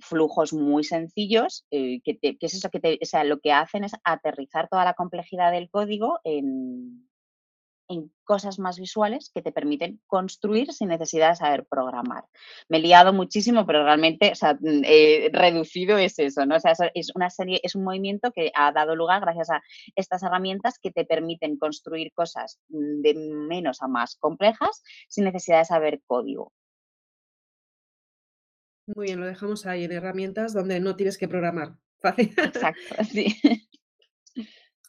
flujos 0.00 0.52
muy 0.52 0.84
sencillos, 0.84 1.64
que, 1.70 2.00
es 2.20 2.54
eso 2.54 2.70
que 2.70 2.80
te, 2.80 2.98
o 3.00 3.04
sea, 3.04 3.24
lo 3.24 3.38
que 3.40 3.52
hacen 3.52 3.84
es 3.84 3.92
aterrizar 4.02 4.68
toda 4.68 4.84
la 4.84 4.94
complejidad 4.94 5.52
del 5.52 5.70
código 5.70 6.18
en, 6.24 7.06
en 7.88 8.10
cosas 8.24 8.58
más 8.58 8.78
visuales 8.78 9.30
que 9.34 9.42
te 9.42 9.52
permiten 9.52 10.00
construir 10.06 10.72
sin 10.72 10.88
necesidad 10.88 11.30
de 11.30 11.36
saber 11.36 11.66
programar. 11.66 12.24
Me 12.68 12.78
he 12.78 12.80
liado 12.80 13.12
muchísimo, 13.12 13.66
pero 13.66 13.84
realmente, 13.84 14.32
o 14.32 14.34
sea, 14.34 14.54
mm, 14.54 14.82
reducido 15.32 15.98
es 15.98 16.18
eso, 16.18 16.46
¿no? 16.46 16.56
O 16.56 16.60
sea, 16.60 16.72
es 16.94 17.14
una 17.14 17.30
serie, 17.30 17.60
es 17.62 17.74
un 17.74 17.84
movimiento 17.84 18.32
que 18.32 18.50
ha 18.54 18.72
dado 18.72 18.96
lugar 18.96 19.20
gracias 19.20 19.50
a 19.50 19.62
estas 19.96 20.22
herramientas 20.22 20.78
que 20.78 20.90
te 20.90 21.04
permiten 21.04 21.58
construir 21.58 22.12
cosas 22.12 22.58
mm, 22.68 23.02
de 23.02 23.14
menos 23.14 23.82
a 23.82 23.88
más 23.88 24.16
complejas 24.16 24.82
sin 25.08 25.24
necesidad 25.24 25.58
de 25.58 25.64
saber 25.66 26.00
código. 26.06 26.52
Muy 28.86 29.06
bien, 29.06 29.20
lo 29.20 29.26
dejamos 29.26 29.64
ahí 29.64 29.84
en 29.84 29.92
herramientas 29.92 30.52
donde 30.52 30.78
no 30.78 30.94
tienes 30.94 31.16
que 31.16 31.28
programar. 31.28 31.76
Fácil. 32.00 32.34
Exacto, 32.36 33.04
sí. 33.04 33.34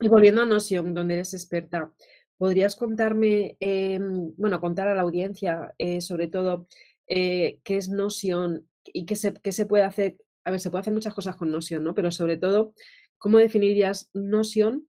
Y 0.02 0.10
volviendo 0.10 0.42
a 0.42 0.46
Notion, 0.46 0.94
donde 0.94 1.14
eres 1.14 1.34
experta, 1.34 1.94
¿Podrías 2.38 2.76
contarme, 2.76 3.58
em, 3.60 4.34
bueno, 4.38 4.60
contar 4.60 4.88
a 4.88 4.96
la 4.96 5.02
audiencia, 5.04 5.74
eh, 5.78 6.02
sobre 6.02 6.28
todo, 6.28 6.68
eh, 7.08 7.60
qué 7.64 7.78
es 7.78 7.90
Notion 7.90 8.68
y 8.86 9.06
qué 9.06 9.16
se, 9.16 9.34
qué 9.34 9.52
se 9.52 9.66
puede 9.66 9.84
hacer? 9.84 10.18
A 10.44 10.52
ver, 10.52 10.60
se 10.60 10.70
puede 10.70 10.82
hacer 10.82 10.94
muchas 10.94 11.14
cosas 11.14 11.36
con 11.36 11.52
Notion, 11.52 11.84
¿no? 11.84 11.94
Pero 11.96 12.12
sobre 12.12 12.38
todo, 12.38 12.74
¿cómo 13.18 13.38
definirías 13.38 14.10
Notion? 14.14 14.88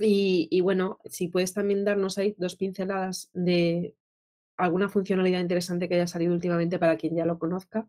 Y, 0.00 0.48
y 0.50 0.60
bueno, 0.60 0.98
si 1.06 1.28
puedes 1.28 1.54
también 1.54 1.84
darnos 1.84 2.18
ahí 2.18 2.34
dos 2.38 2.56
pinceladas 2.56 3.30
de 3.32 3.94
alguna 4.56 4.88
funcionalidad 4.88 5.40
interesante 5.40 5.88
que 5.88 5.94
haya 5.96 6.06
salido 6.06 6.34
últimamente 6.34 6.78
para 6.78 6.96
quien 6.96 7.16
ya 7.16 7.24
lo 7.24 7.38
conozca. 7.38 7.88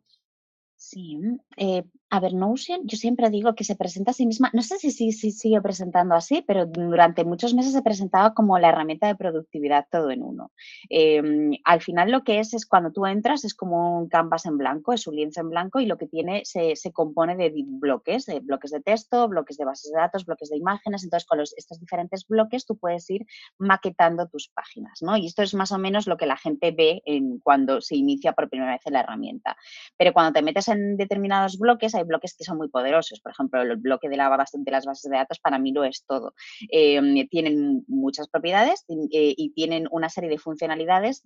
Sí, 0.83 1.19
eh, 1.57 1.83
a 2.09 2.19
ver, 2.19 2.33
Notion, 2.33 2.81
yo 2.85 2.97
siempre 2.97 3.29
digo 3.29 3.53
que 3.53 3.63
se 3.63 3.75
presenta 3.75 4.11
a 4.11 4.13
sí 4.15 4.25
misma, 4.25 4.49
no 4.51 4.63
sé 4.63 4.79
si, 4.79 4.89
si, 4.89 5.11
si, 5.11 5.29
sigue 5.29 5.61
presentando 5.61 6.15
así, 6.15 6.43
pero 6.45 6.65
durante 6.65 7.23
muchos 7.23 7.53
meses 7.53 7.71
se 7.71 7.83
presentaba 7.83 8.33
como 8.33 8.57
la 8.57 8.69
herramienta 8.69 9.05
de 9.05 9.15
productividad 9.15 9.85
todo 9.91 10.09
en 10.09 10.23
uno. 10.23 10.51
Em, 10.89 11.51
al 11.63 11.81
final 11.81 12.09
lo 12.09 12.23
que 12.23 12.39
es 12.39 12.55
es 12.55 12.65
cuando 12.65 12.91
tú 12.91 13.05
entras 13.05 13.45
es 13.45 13.53
como 13.53 13.99
un 13.99 14.09
canvas 14.09 14.47
en 14.47 14.57
blanco, 14.57 14.91
es 14.91 15.05
un 15.05 15.15
lienzo 15.15 15.41
en 15.41 15.51
blanco 15.51 15.79
y 15.79 15.85
lo 15.85 15.99
que 15.99 16.07
tiene 16.07 16.41
se, 16.45 16.75
se 16.75 16.91
compone 16.91 17.37
de 17.37 17.53
bloques, 17.65 18.25
de 18.25 18.39
bloques 18.39 18.71
de 18.71 18.81
texto, 18.81 19.29
bloques 19.29 19.57
de 19.57 19.65
bases 19.65 19.91
de 19.91 19.99
datos, 19.99 20.25
bloques 20.25 20.49
de 20.49 20.57
imágenes. 20.57 21.03
Entonces, 21.03 21.27
con 21.27 21.37
los, 21.37 21.53
estos 21.57 21.79
diferentes 21.79 22.27
bloques 22.27 22.65
tú 22.65 22.75
puedes 22.75 23.07
ir 23.11 23.27
maquetando 23.59 24.27
tus 24.27 24.49
páginas, 24.49 25.01
¿no? 25.01 25.15
Y 25.15 25.27
esto 25.27 25.43
es 25.43 25.53
más 25.53 25.71
o 25.71 25.77
menos 25.77 26.07
lo 26.07 26.17
que 26.17 26.25
la 26.25 26.37
gente 26.37 26.71
ve 26.71 27.03
en, 27.05 27.37
cuando 27.37 27.81
se 27.81 27.95
inicia 27.95 28.33
por 28.33 28.49
primera 28.49 28.71
vez 28.71 28.81
en 28.85 28.93
la 28.93 29.01
herramienta. 29.01 29.55
Pero 29.95 30.11
cuando 30.11 30.33
te 30.33 30.41
metes 30.41 30.67
en 30.71 30.97
determinados 30.97 31.57
bloques, 31.57 31.93
hay 31.95 32.03
bloques 32.03 32.35
que 32.35 32.43
son 32.43 32.57
muy 32.57 32.69
poderosos. 32.69 33.19
Por 33.21 33.31
ejemplo, 33.31 33.61
el 33.61 33.77
bloque 33.77 34.09
de, 34.09 34.17
la, 34.17 34.29
de 34.29 34.71
las 34.71 34.85
bases 34.85 35.09
de 35.09 35.17
datos 35.17 35.39
para 35.39 35.59
mí 35.59 35.71
lo 35.71 35.83
es 35.83 36.03
todo. 36.07 36.33
Em, 36.69 37.27
tienen 37.27 37.83
muchas 37.87 38.27
propiedades 38.27 38.83
eh, 38.89 39.33
y 39.37 39.51
tienen 39.53 39.87
una 39.91 40.09
serie 40.09 40.29
de 40.29 40.37
funcionalidades 40.37 41.21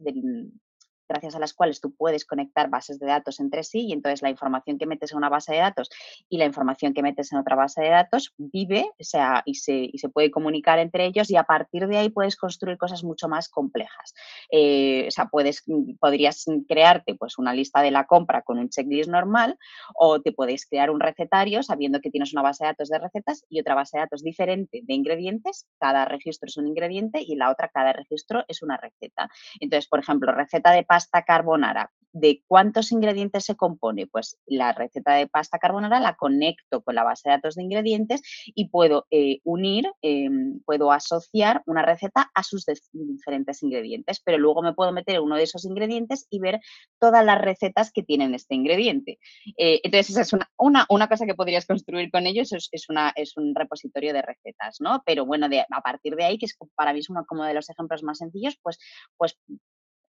gracias 1.08 1.36
a 1.36 1.40
las 1.40 1.54
cuales 1.54 1.82
tú 1.82 1.94
puedes 1.94 2.26
conectar 2.26 2.70
bases 2.70 3.00
de 3.00 3.08
datos 3.08 3.40
entre 3.40 3.64
sí 3.64 3.88
y 3.88 3.94
entonces 3.94 4.22
la 4.22 4.30
información 4.30 4.78
que 4.78 4.86
metes 4.86 5.12
en 5.12 5.18
una 5.18 5.30
base 5.30 5.54
de 5.54 5.60
datos 5.60 5.90
y 6.30 6.38
la 6.38 6.46
información 6.46 6.94
que 6.94 7.02
metes 7.02 7.32
en 7.32 7.40
otra 7.40 7.56
base 7.56 7.82
de 7.82 7.90
datos 7.90 8.34
vive 8.38 8.86
o 9.00 9.04
sea, 9.04 9.44
y, 9.46 9.56
se, 9.56 9.90
y 9.92 9.98
se 9.98 10.10
puede 10.10 10.32
comunicar 10.32 10.80
entre 10.80 11.06
ellos 11.06 11.30
y 11.30 11.36
a 11.36 11.44
partir 11.44 11.88
de 11.88 11.98
ahí 11.98 12.10
puedes 12.10 12.36
construir 12.36 12.78
cosas 12.78 13.04
mucho 13.04 13.28
más 13.28 13.50
complejas. 13.50 14.14
Eh, 14.52 15.06
o 15.08 15.12
sea, 15.12 15.28
puedes, 15.28 15.64
podrías 16.00 16.46
crearte 16.68 17.16
pues, 17.16 17.38
una 17.38 17.54
lista 17.54 17.82
de 17.82 17.92
la 17.92 18.06
compra 18.06 18.42
con 18.42 18.58
un 18.58 18.70
checklist 18.70 19.10
normal 19.10 19.58
o 19.96 20.22
te 20.22 20.32
puedes 20.32 20.66
crear 20.66 20.90
un 20.90 21.00
recetario 21.00 21.64
sabiendo 21.64 22.02
que 22.02 22.10
tienes 22.10 22.34
una 22.34 22.42
base 22.42 22.64
de 22.64 22.70
datos 22.70 22.90
de 22.90 23.00
recetas 23.00 23.46
y 23.50 23.60
otra 23.60 23.76
base 23.76 23.98
de 23.98 24.02
datos 24.02 24.24
diferente 24.24 24.82
de 24.84 24.94
ingredientes. 24.94 25.68
Cada 25.80 26.06
registro 26.06 26.48
es 26.48 26.58
un 26.58 26.68
ingrediente 26.68 27.22
y 27.22 27.36
la 27.36 27.52
otra, 27.52 27.70
cada 27.70 27.94
registro 27.94 28.44
es 28.48 28.62
una 28.62 28.78
receta. 28.78 29.30
Entonces, 29.60 29.88
por 29.88 30.00
ejemplo, 30.00 30.32
receta 30.32 30.72
de 30.72 30.84
pasta 30.96 31.24
carbonara. 31.24 31.92
¿De 32.14 32.42
cuántos 32.48 32.94
ingredientes 32.94 33.44
se 33.44 33.58
compone? 33.58 34.08
Pues 34.08 34.38
la 34.46 34.72
receta 34.72 35.16
de 35.16 35.28
pasta 35.28 35.60
carbonara 35.60 36.00
la 36.00 36.16
conecto 36.16 36.82
con 36.82 36.96
la 36.96 37.04
base 37.04 37.28
de 37.28 37.36
datos 37.36 37.56
de 37.56 37.64
ingredientes 37.64 38.22
y 38.46 38.70
puedo 38.70 39.06
eh, 39.12 39.40
unir, 39.44 39.92
em, 40.02 40.62
puedo 40.62 40.94
asociar 40.94 41.62
una 41.66 41.82
receta 41.82 42.32
a 42.34 42.44
sus 42.44 42.64
diferentes 42.94 43.62
ingredientes, 43.62 44.22
pero 44.24 44.38
luego 44.38 44.62
me 44.62 44.72
puedo 44.72 44.94
meter 44.94 45.20
uno 45.20 45.36
de 45.36 45.44
esos 45.44 45.66
ingredientes 45.66 46.28
y 46.30 46.40
ver 46.40 46.62
todas 47.02 47.26
las 47.26 47.42
recetas 47.42 47.92
que 47.92 48.04
tienen 48.04 48.34
este 48.34 48.56
ingrediente. 48.56 49.20
Eh, 49.58 49.82
entonces, 49.84 50.12
esa 50.12 50.22
es 50.22 50.32
una, 50.32 50.86
una, 50.88 51.10
cosa 51.10 51.26
que 51.26 51.36
podrías 51.36 51.66
construir 51.66 52.10
con 52.10 52.26
ellos, 52.26 52.54
es, 52.54 52.70
es, 52.72 52.88
una, 52.88 53.14
un 53.36 53.54
repositorio 53.54 54.14
de 54.14 54.22
recetas, 54.22 54.78
¿no? 54.80 55.04
Pero 55.06 55.26
bueno, 55.26 55.48
a 55.48 55.82
partir 55.82 56.16
de 56.16 56.24
ahí, 56.24 56.38
que 56.38 56.46
es 56.46 56.58
para 56.76 56.94
mí 56.94 57.00
es 57.00 57.10
uno 57.10 57.26
como 57.28 57.44
de 57.44 57.54
los 57.54 57.70
ejemplos 57.70 58.04
más 58.04 58.20
sencillos, 58.20 58.58
pues, 58.64 58.80
pues 59.18 59.38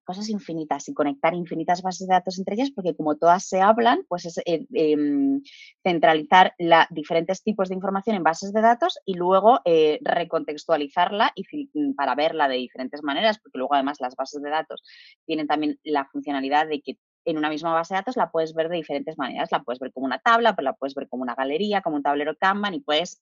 cosas 0.08 0.30
infinitas 0.30 0.88
y 0.88 0.94
conectar 0.94 1.34
infinitas 1.34 1.82
bases 1.82 2.08
de 2.08 2.14
datos 2.14 2.38
entre 2.38 2.54
ellas, 2.54 2.70
porque 2.70 2.96
como 2.96 3.16
todas 3.16 3.44
se 3.44 3.60
hablan, 3.60 4.06
pues 4.08 4.24
es 4.24 4.38
eh, 4.46 4.64
em, 4.72 5.42
centralizar 5.82 6.54
la, 6.56 6.86
diferentes 6.88 7.42
tipos 7.42 7.68
de 7.68 7.74
información 7.74 8.16
en 8.16 8.22
bases 8.22 8.54
de 8.54 8.62
datos 8.62 8.98
y 9.04 9.16
luego 9.16 9.60
eh, 9.66 9.98
recontextualizarla 10.00 11.32
y, 11.34 11.44
mm, 11.74 11.94
para 11.94 12.14
verla 12.14 12.48
de 12.48 12.56
diferentes 12.56 13.02
maneras, 13.02 13.38
porque 13.38 13.58
luego 13.58 13.74
además 13.74 13.98
las 14.00 14.16
bases 14.16 14.40
de 14.40 14.48
datos 14.48 14.82
tienen 15.26 15.46
también 15.46 15.78
la 15.84 16.06
funcionalidad 16.06 16.66
de 16.66 16.80
que 16.80 16.96
en 17.26 17.36
una 17.36 17.50
misma 17.50 17.74
base 17.74 17.92
de 17.92 17.98
datos 17.98 18.16
la 18.16 18.30
puedes 18.30 18.54
ver 18.54 18.70
de 18.70 18.76
diferentes 18.76 19.18
maneras. 19.18 19.52
La 19.52 19.62
puedes 19.62 19.78
ver 19.78 19.92
como 19.92 20.06
una 20.06 20.20
tabla, 20.20 20.56
pero 20.56 20.64
la 20.64 20.72
puedes 20.72 20.94
ver 20.94 21.06
como 21.10 21.22
una 21.22 21.34
galería, 21.34 21.82
como 21.82 21.96
un 21.96 22.02
tablero 22.02 22.34
Kanban 22.34 22.72
y 22.72 22.80
puedes 22.80 23.20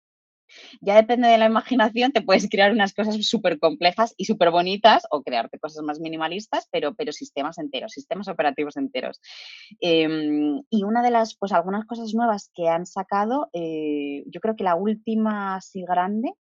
ya 0.80 0.96
depende 0.96 1.28
de 1.28 1.38
la 1.38 1.46
imaginación, 1.46 2.12
te 2.12 2.22
puedes 2.22 2.48
crear 2.48 2.72
unas 2.72 2.94
cosas 2.94 3.16
súper 3.26 3.58
complejas 3.58 4.14
y 4.16 4.24
súper 4.24 4.50
bonitas 4.50 5.06
o 5.10 5.22
crearte 5.22 5.58
cosas 5.58 5.84
más 5.84 6.00
minimalistas, 6.00 6.68
pero, 6.70 6.94
pero 6.94 7.12
sistemas 7.12 7.58
enteros, 7.58 7.92
sistemas 7.92 8.28
operativos 8.28 8.76
enteros. 8.76 9.20
Em, 9.80 10.62
y 10.70 10.84
una 10.84 11.02
de 11.02 11.10
las, 11.10 11.36
pues 11.36 11.52
algunas 11.52 11.84
cosas 11.86 12.14
nuevas 12.14 12.50
que 12.54 12.68
han 12.68 12.86
sacado, 12.86 13.48
eh, 13.52 14.24
yo 14.26 14.40
creo 14.40 14.56
que 14.56 14.64
la 14.64 14.74
última 14.76 15.56
así 15.56 15.82
grande 15.82 16.32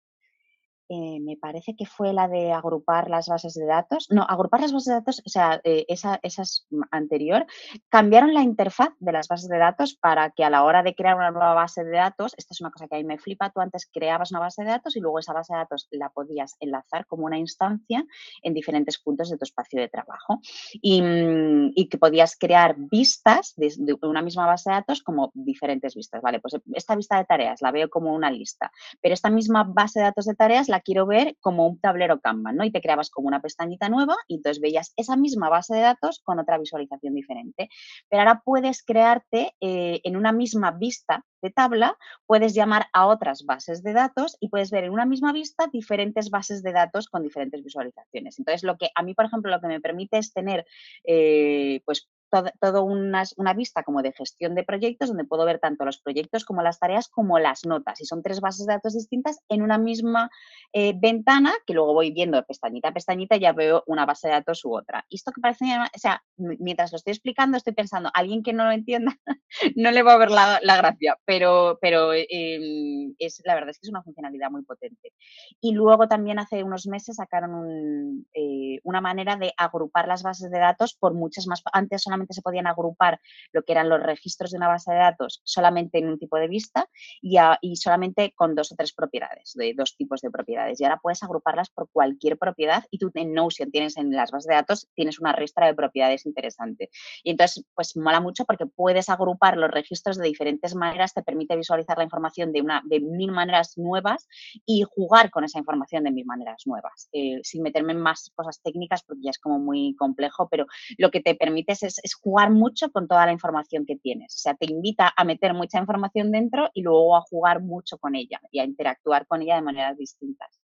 eh, 0.87 1.19
me 1.19 1.35
parece 1.37 1.75
que 1.75 1.85
fue 1.85 2.13
la 2.13 2.27
de 2.27 2.51
agrupar 2.51 3.09
las 3.09 3.27
bases 3.27 3.53
de 3.55 3.65
datos. 3.65 4.07
No, 4.11 4.23
agrupar 4.23 4.61
las 4.61 4.71
bases 4.71 4.87
de 4.87 4.93
datos, 4.93 5.21
o 5.25 5.29
sea, 5.29 5.59
eh, 5.63 5.85
esa, 5.87 6.19
esa 6.21 6.43
es 6.43 6.67
anterior. 6.91 7.45
Cambiaron 7.89 8.33
la 8.33 8.41
interfaz 8.41 8.89
de 8.99 9.11
las 9.11 9.27
bases 9.27 9.49
de 9.49 9.57
datos 9.57 9.95
para 9.95 10.29
que 10.29 10.43
a 10.43 10.49
la 10.49 10.63
hora 10.63 10.83
de 10.83 10.93
crear 10.93 11.15
una 11.15 11.31
nueva 11.31 11.53
base 11.53 11.83
de 11.83 11.97
datos, 11.97 12.35
esta 12.37 12.53
es 12.53 12.61
una 12.61 12.71
cosa 12.71 12.87
que 12.87 12.95
a 12.95 12.97
mí 12.99 13.03
me 13.03 13.17
flipa, 13.17 13.49
tú 13.49 13.61
antes 13.61 13.89
creabas 13.91 14.31
una 14.31 14.39
base 14.39 14.63
de 14.63 14.69
datos 14.69 14.95
y 14.95 14.99
luego 14.99 15.19
esa 15.19 15.33
base 15.33 15.53
de 15.53 15.59
datos 15.59 15.87
la 15.91 16.09
podías 16.09 16.55
enlazar 16.59 17.07
como 17.07 17.25
una 17.25 17.39
instancia 17.39 18.05
en 18.43 18.53
diferentes 18.53 18.99
puntos 18.99 19.29
de 19.29 19.37
tu 19.37 19.43
espacio 19.43 19.79
de 19.79 19.87
trabajo 19.87 20.39
y, 20.73 21.01
mm, 21.01 21.71
y 21.75 21.89
que 21.89 21.97
podías 21.97 22.37
crear 22.37 22.75
vistas 22.77 23.53
de, 23.55 23.73
de, 23.77 23.97
una 24.03 24.21
misma 24.21 24.45
base 24.45 24.69
de 24.69 24.75
datos 24.75 25.01
como 25.01 25.31
diferentes 25.33 25.95
vistas. 25.95 26.21
Vale, 26.21 26.39
pues 26.39 26.55
esta 26.73 26.95
vista 26.95 27.17
de 27.17 27.25
tareas 27.25 27.61
la 27.61 27.71
veo 27.71 27.89
como 27.89 28.13
una 28.13 28.29
lista, 28.29 28.71
pero 29.01 29.13
esta 29.13 29.29
misma 29.29 29.63
base 29.63 29.99
de 29.99 30.05
datos 30.05 30.25
de 30.25 30.35
tareas 30.35 30.69
quiero 30.79 31.05
ver 31.05 31.35
como 31.39 31.67
un 31.67 31.79
tablero 31.79 32.19
Kanban, 32.19 32.55
¿no? 32.55 32.63
Y 32.63 32.71
te 32.71 32.81
creabas 32.81 33.09
como 33.09 33.27
una 33.27 33.41
pestañita 33.41 33.89
nueva 33.89 34.15
y 34.27 34.35
entonces 34.35 34.61
veías 34.61 34.93
esa 34.95 35.15
misma 35.15 35.49
base 35.49 35.75
de 35.75 35.81
datos 35.81 36.21
con 36.23 36.39
otra 36.39 36.57
visualización 36.57 37.13
diferente. 37.13 37.69
Pero 38.09 38.21
ahora 38.21 38.41
puedes 38.43 38.83
crearte 38.83 39.53
eh, 39.61 40.01
en 40.03 40.17
una 40.17 40.31
misma 40.31 40.71
vista 40.71 41.23
de 41.41 41.51
tabla, 41.51 41.95
puedes 42.25 42.53
llamar 42.53 42.87
a 42.93 43.07
otras 43.07 43.45
bases 43.45 43.83
de 43.83 43.93
datos 43.93 44.37
y 44.39 44.49
puedes 44.49 44.71
ver 44.71 44.85
en 44.85 44.91
una 44.91 45.05
misma 45.05 45.31
vista 45.31 45.67
diferentes 45.71 46.29
bases 46.29 46.63
de 46.63 46.71
datos 46.71 47.07
con 47.07 47.23
diferentes 47.23 47.63
visualizaciones. 47.63 48.39
Entonces, 48.39 48.63
lo 48.63 48.77
que 48.77 48.89
a 48.95 49.03
mí, 49.03 49.13
por 49.13 49.25
ejemplo, 49.25 49.51
lo 49.51 49.61
que 49.61 49.67
me 49.67 49.81
permite 49.81 50.17
es 50.17 50.33
tener, 50.33 50.65
eh, 51.03 51.81
pues, 51.85 52.09
todo, 52.29 52.83
una, 52.83 53.23
una, 53.37 53.53
vista 53.53 53.83
como 53.83 54.01
de 54.01 54.11
gestión 54.11 54.55
de 54.55 54.63
proyectos 54.63 55.09
donde 55.09 55.23
puedo 55.23 55.45
ver 55.45 55.59
tanto 55.59 55.85
los 55.85 55.99
proyectos 55.99 56.45
como 56.45 56.61
las 56.61 56.79
tareas 56.79 57.07
como 57.07 57.39
las 57.39 57.65
notas. 57.65 58.01
Y 58.01 58.05
son 58.05 58.21
tres 58.21 58.41
bases 58.41 58.65
de 58.65 58.73
datos 58.73 58.93
distintas 58.93 59.39
en 59.49 59.61
una 59.61 59.77
misma 59.77 60.29
eh, 60.73 60.93
ventana 60.95 61.53
que 61.65 61.73
luego 61.73 61.93
voy 61.93 62.11
viendo 62.11 62.43
pestañita 62.43 62.89
a 62.89 62.93
pestañita 62.93 63.35
y 63.35 63.41
ya 63.41 63.53
veo 63.53 63.83
una 63.87 64.05
base 64.05 64.27
de 64.27 64.33
datos 64.33 64.65
u 64.65 64.75
otra. 64.75 65.05
Y 65.09 65.15
esto 65.15 65.31
que 65.31 65.41
parece, 65.41 65.65
o 65.65 65.99
sea, 65.99 66.23
mientras 66.37 66.91
lo 66.91 66.97
estoy 66.97 67.11
explicando 67.11 67.57
estoy 67.57 67.73
pensando, 67.73 68.09
alguien 68.13 68.43
que 68.43 68.53
no 68.53 68.65
lo 68.65 68.71
entienda 68.71 69.17
no 69.75 69.91
le 69.91 70.03
va 70.03 70.13
a 70.13 70.17
ver 70.17 70.31
la, 70.31 70.59
gracia, 70.61 71.17
pero, 71.25 71.77
pero 71.81 72.13
em, 72.13 73.15
es, 73.19 73.41
la 73.45 73.55
verdad 73.55 73.69
es 73.69 73.79
que 73.79 73.87
es 73.87 73.89
una 73.89 74.03
funcionalidad 74.03 74.51
muy 74.51 74.63
potente. 74.63 75.13
Y 75.61 75.73
luego 75.73 76.07
también 76.07 76.39
hace 76.39 76.63
unos 76.63 76.87
meses 76.87 77.17
sacaron 77.17 78.25
eh, 78.33 78.79
una 78.83 79.01
manera 79.01 79.35
de 79.37 79.53
agrupar 79.57 80.07
las 80.07 80.23
bases 80.23 80.51
de 80.51 80.59
datos 80.59 80.95
por 80.95 81.13
muchas 81.13 81.47
más. 81.47 81.61
Antes 81.73 82.03
solamente 82.03 82.24
se 82.33 82.41
podían 82.41 82.67
agrupar 82.67 83.19
lo 83.51 83.63
que 83.63 83.73
eran 83.73 83.89
los 83.89 84.01
registros 84.01 84.51
de 84.51 84.57
una 84.57 84.67
base 84.67 84.91
de 84.91 84.97
datos 84.97 85.41
solamente 85.43 85.97
en 85.97 86.07
un 86.07 86.19
tipo 86.19 86.37
de 86.37 86.47
vista 86.47 86.87
y, 87.21 87.37
y 87.61 87.75
solamente 87.75 88.33
con 88.35 88.55
dos 88.55 88.71
o 88.71 88.75
tres 88.75 88.93
propiedades, 88.93 89.53
de 89.55 89.73
dos 89.75 89.95
tipos 89.95 90.21
de 90.21 90.31
propiedades. 90.31 90.79
Y 90.79 90.83
ahora 90.83 90.99
puedes 91.01 91.23
agruparlas 91.23 91.69
por 91.69 91.89
cualquier 91.91 92.37
propiedad 92.37 92.83
y 92.91 92.97
tú 92.97 93.11
en 93.13 93.33
Notion 93.33 93.71
tienes 93.71 93.97
en 93.97 94.11
las 94.11 94.31
bases 94.31 94.47
de 94.47 94.55
datos, 94.55 94.87
tienes 94.95 95.19
una 95.19 95.33
ristra 95.33 95.67
de 95.67 95.73
propiedades 95.73 96.25
interesante. 96.25 96.89
Y 97.23 97.31
entonces, 97.31 97.63
pues 97.73 97.95
mola 97.97 98.19
mucho 98.19 98.45
porque 98.45 98.65
puedes 98.65 99.09
agrupar 99.09 99.57
los 99.57 99.71
registros 99.71 100.17
de 100.17 100.27
diferentes 100.27 100.75
maneras, 100.75 101.13
te 101.13 101.23
permite 101.23 101.55
visualizar 101.55 101.97
la 101.97 102.03
información 102.03 102.51
de, 102.51 102.61
una, 102.61 102.81
de 102.85 102.99
mil 102.99 103.31
maneras 103.31 103.77
nuevas 103.77 104.27
y 104.65 104.83
jugar 104.83 105.29
con 105.31 105.43
esa 105.43 105.59
información 105.59 106.03
de 106.03 106.11
mil 106.11 106.25
maneras 106.25 106.63
nuevas, 106.65 107.09
eh, 107.13 107.39
sin 107.43 107.63
meterme 107.63 107.93
en 107.93 107.99
más 107.99 108.31
cosas 108.35 108.61
técnicas 108.61 109.03
porque 109.03 109.23
ya 109.23 109.31
es 109.31 109.39
como 109.39 109.59
muy 109.59 109.95
complejo, 109.95 110.47
pero 110.49 110.65
lo 110.97 111.11
que 111.11 111.21
te 111.21 111.35
permite 111.35 111.73
es, 111.73 111.99
es, 112.05 112.13
jugar 112.15 112.51
mucho 112.51 112.91
con 112.91 113.07
toda 113.07 113.25
la 113.25 113.31
información 113.31 113.85
que 113.85 113.95
tienes. 113.95 114.35
O 114.35 114.37
sea, 114.37 114.55
te 114.55 114.65
invita 114.71 115.13
a 115.15 115.23
meter 115.23 115.53
mucha 115.53 115.79
información 115.79 116.31
dentro 116.31 116.69
y 116.73 116.81
luego 116.81 117.15
a 117.15 117.21
jugar 117.21 117.61
mucho 117.61 117.97
con 117.97 118.15
ella 118.15 118.39
y 118.51 118.59
a 118.59 118.65
interactuar 118.65 119.27
con 119.27 119.41
ella 119.41 119.55
de 119.55 119.61
maneras 119.61 119.97
distintas. 119.97 120.59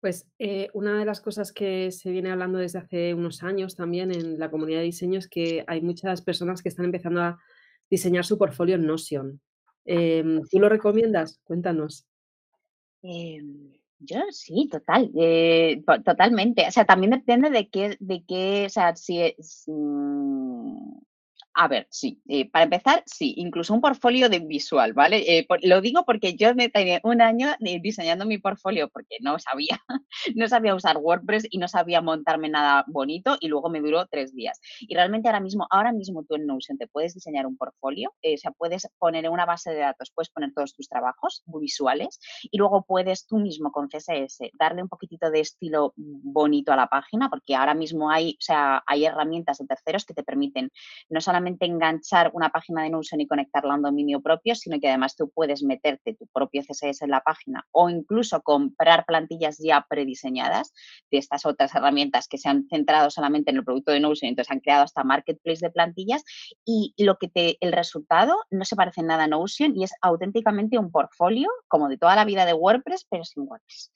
Pues 0.00 0.28
eh, 0.38 0.68
una 0.74 0.98
de 0.98 1.04
las 1.04 1.20
cosas 1.20 1.52
que 1.52 1.90
se 1.90 2.10
viene 2.10 2.30
hablando 2.30 2.58
desde 2.58 2.78
hace 2.78 3.14
unos 3.14 3.42
años 3.42 3.74
también 3.76 4.12
en 4.12 4.38
la 4.38 4.50
comunidad 4.50 4.78
de 4.78 4.84
diseño 4.84 5.18
es 5.18 5.28
que 5.28 5.64
hay 5.66 5.80
muchas 5.80 6.22
personas 6.22 6.62
que 6.62 6.68
están 6.68 6.84
empezando 6.84 7.22
a 7.22 7.40
diseñar 7.90 8.24
su 8.24 8.38
portfolio 8.38 8.76
en 8.76 8.86
Notion. 8.86 9.40
Em, 9.84 10.42
¿Tú 10.50 10.58
lo 10.58 10.68
recomiendas? 10.68 11.40
Cuéntanos. 11.44 12.06
Em, 13.02 13.72
yo 13.98 14.20
sí, 14.30 14.68
total, 14.70 15.10
eh, 15.18 15.82
totalmente. 16.04 16.66
O 16.68 16.70
sea, 16.70 16.84
también 16.84 17.10
depende 17.12 17.50
de 17.50 17.68
qué, 17.70 17.96
de 18.00 18.24
qué, 18.26 18.64
o 18.66 18.68
sea, 18.70 18.94
si 18.96 19.20
es, 19.22 19.64
mm, 19.66 20.98
a 21.58 21.68
ver, 21.68 21.86
sí. 21.90 22.20
Eh, 22.28 22.50
para 22.50 22.64
empezar, 22.64 23.02
sí, 23.06 23.32
incluso 23.38 23.72
un 23.72 23.80
portfolio 23.80 24.28
de 24.28 24.40
visual, 24.40 24.92
¿vale? 24.92 25.38
Eh, 25.38 25.46
lo 25.62 25.80
digo 25.80 26.04
porque 26.04 26.36
yo 26.36 26.54
me 26.54 26.68
tenía 26.68 27.00
un 27.02 27.22
año 27.22 27.48
diseñando 27.80 28.26
mi 28.26 28.36
portfolio 28.36 28.90
porque 28.90 29.16
no 29.22 29.38
sabía, 29.38 29.80
no 30.34 30.48
sabía 30.48 30.74
usar 30.74 30.98
WordPress 30.98 31.46
y 31.50 31.56
no 31.56 31.66
sabía 31.66 32.02
montarme 32.02 32.50
nada 32.50 32.84
bonito 32.88 33.38
y 33.40 33.48
luego 33.48 33.70
me 33.70 33.80
duró 33.80 34.06
tres 34.06 34.34
días. 34.34 34.60
Y 34.80 34.94
realmente 34.94 35.28
ahora 35.28 35.40
mismo, 35.40 35.66
ahora 35.70 35.92
mismo 35.92 36.24
tú 36.24 36.34
en 36.34 36.46
Notion 36.46 36.76
te 36.76 36.88
puedes 36.88 37.14
diseñar 37.14 37.46
un 37.46 37.56
portfolio, 37.56 38.12
eh, 38.20 38.34
o 38.34 38.36
sea, 38.36 38.50
puedes 38.50 38.86
poner 38.98 39.24
en 39.24 39.32
una 39.32 39.46
base 39.46 39.70
de 39.70 39.78
datos, 39.78 40.12
puedes 40.14 40.28
poner 40.28 40.52
todos 40.54 40.74
tus 40.74 40.90
trabajos 40.90 41.42
visuales 41.46 42.20
y 42.42 42.58
luego 42.58 42.84
puedes 42.86 43.26
tú 43.26 43.38
mismo 43.38 43.72
con 43.72 43.88
CSS 43.88 44.50
darle 44.58 44.82
un 44.82 44.90
poquitito 44.90 45.30
de 45.30 45.40
estilo 45.40 45.94
bonito 45.96 46.70
a 46.74 46.76
la 46.76 46.88
página 46.88 47.30
porque 47.30 47.54
ahora 47.54 47.72
mismo 47.72 48.10
hay, 48.10 48.32
o 48.32 48.42
sea, 48.42 48.82
hay 48.86 49.06
herramientas 49.06 49.56
de 49.56 49.66
terceros 49.66 50.04
que 50.04 50.12
te 50.12 50.22
permiten 50.22 50.70
no 51.08 51.22
solamente 51.22 51.45
enganchar 51.46 52.30
una 52.34 52.50
página 52.50 52.82
de 52.82 52.90
Notion 52.90 53.20
y 53.20 53.26
conectarla 53.26 53.74
a 53.74 53.76
un 53.76 53.82
dominio 53.82 54.20
propio, 54.20 54.54
sino 54.54 54.78
que 54.80 54.88
además 54.88 55.16
tú 55.16 55.30
puedes 55.30 55.62
meterte 55.62 56.14
tu 56.14 56.26
propio 56.26 56.62
CSS 56.62 57.02
en 57.02 57.10
la 57.10 57.20
página 57.20 57.66
o 57.72 57.88
incluso 57.88 58.42
comprar 58.42 59.04
plantillas 59.06 59.58
ya 59.58 59.84
prediseñadas 59.88 60.72
de 61.10 61.18
estas 61.18 61.46
otras 61.46 61.74
herramientas 61.74 62.28
que 62.28 62.38
se 62.38 62.48
han 62.48 62.66
centrado 62.68 63.10
solamente 63.10 63.50
en 63.50 63.58
el 63.58 63.64
producto 63.64 63.92
de 63.92 64.00
Notion, 64.00 64.28
entonces 64.28 64.50
han 64.50 64.60
creado 64.60 64.84
hasta 64.84 65.04
marketplace 65.04 65.64
de 65.64 65.70
plantillas 65.70 66.24
y 66.64 66.94
lo 66.98 67.16
que 67.18 67.28
te, 67.28 67.56
el 67.60 67.72
resultado 67.72 68.36
no 68.50 68.64
se 68.64 68.76
parece 68.76 69.00
en 69.00 69.08
nada 69.08 69.24
a 69.24 69.28
Notion 69.28 69.76
y 69.76 69.84
es 69.84 69.92
auténticamente 70.00 70.78
un 70.78 70.90
portfolio 70.90 71.48
como 71.68 71.88
de 71.88 71.98
toda 71.98 72.16
la 72.16 72.24
vida 72.24 72.44
de 72.44 72.54
WordPress, 72.54 73.06
pero 73.08 73.24
sin 73.24 73.44
WordPress. 73.44 73.92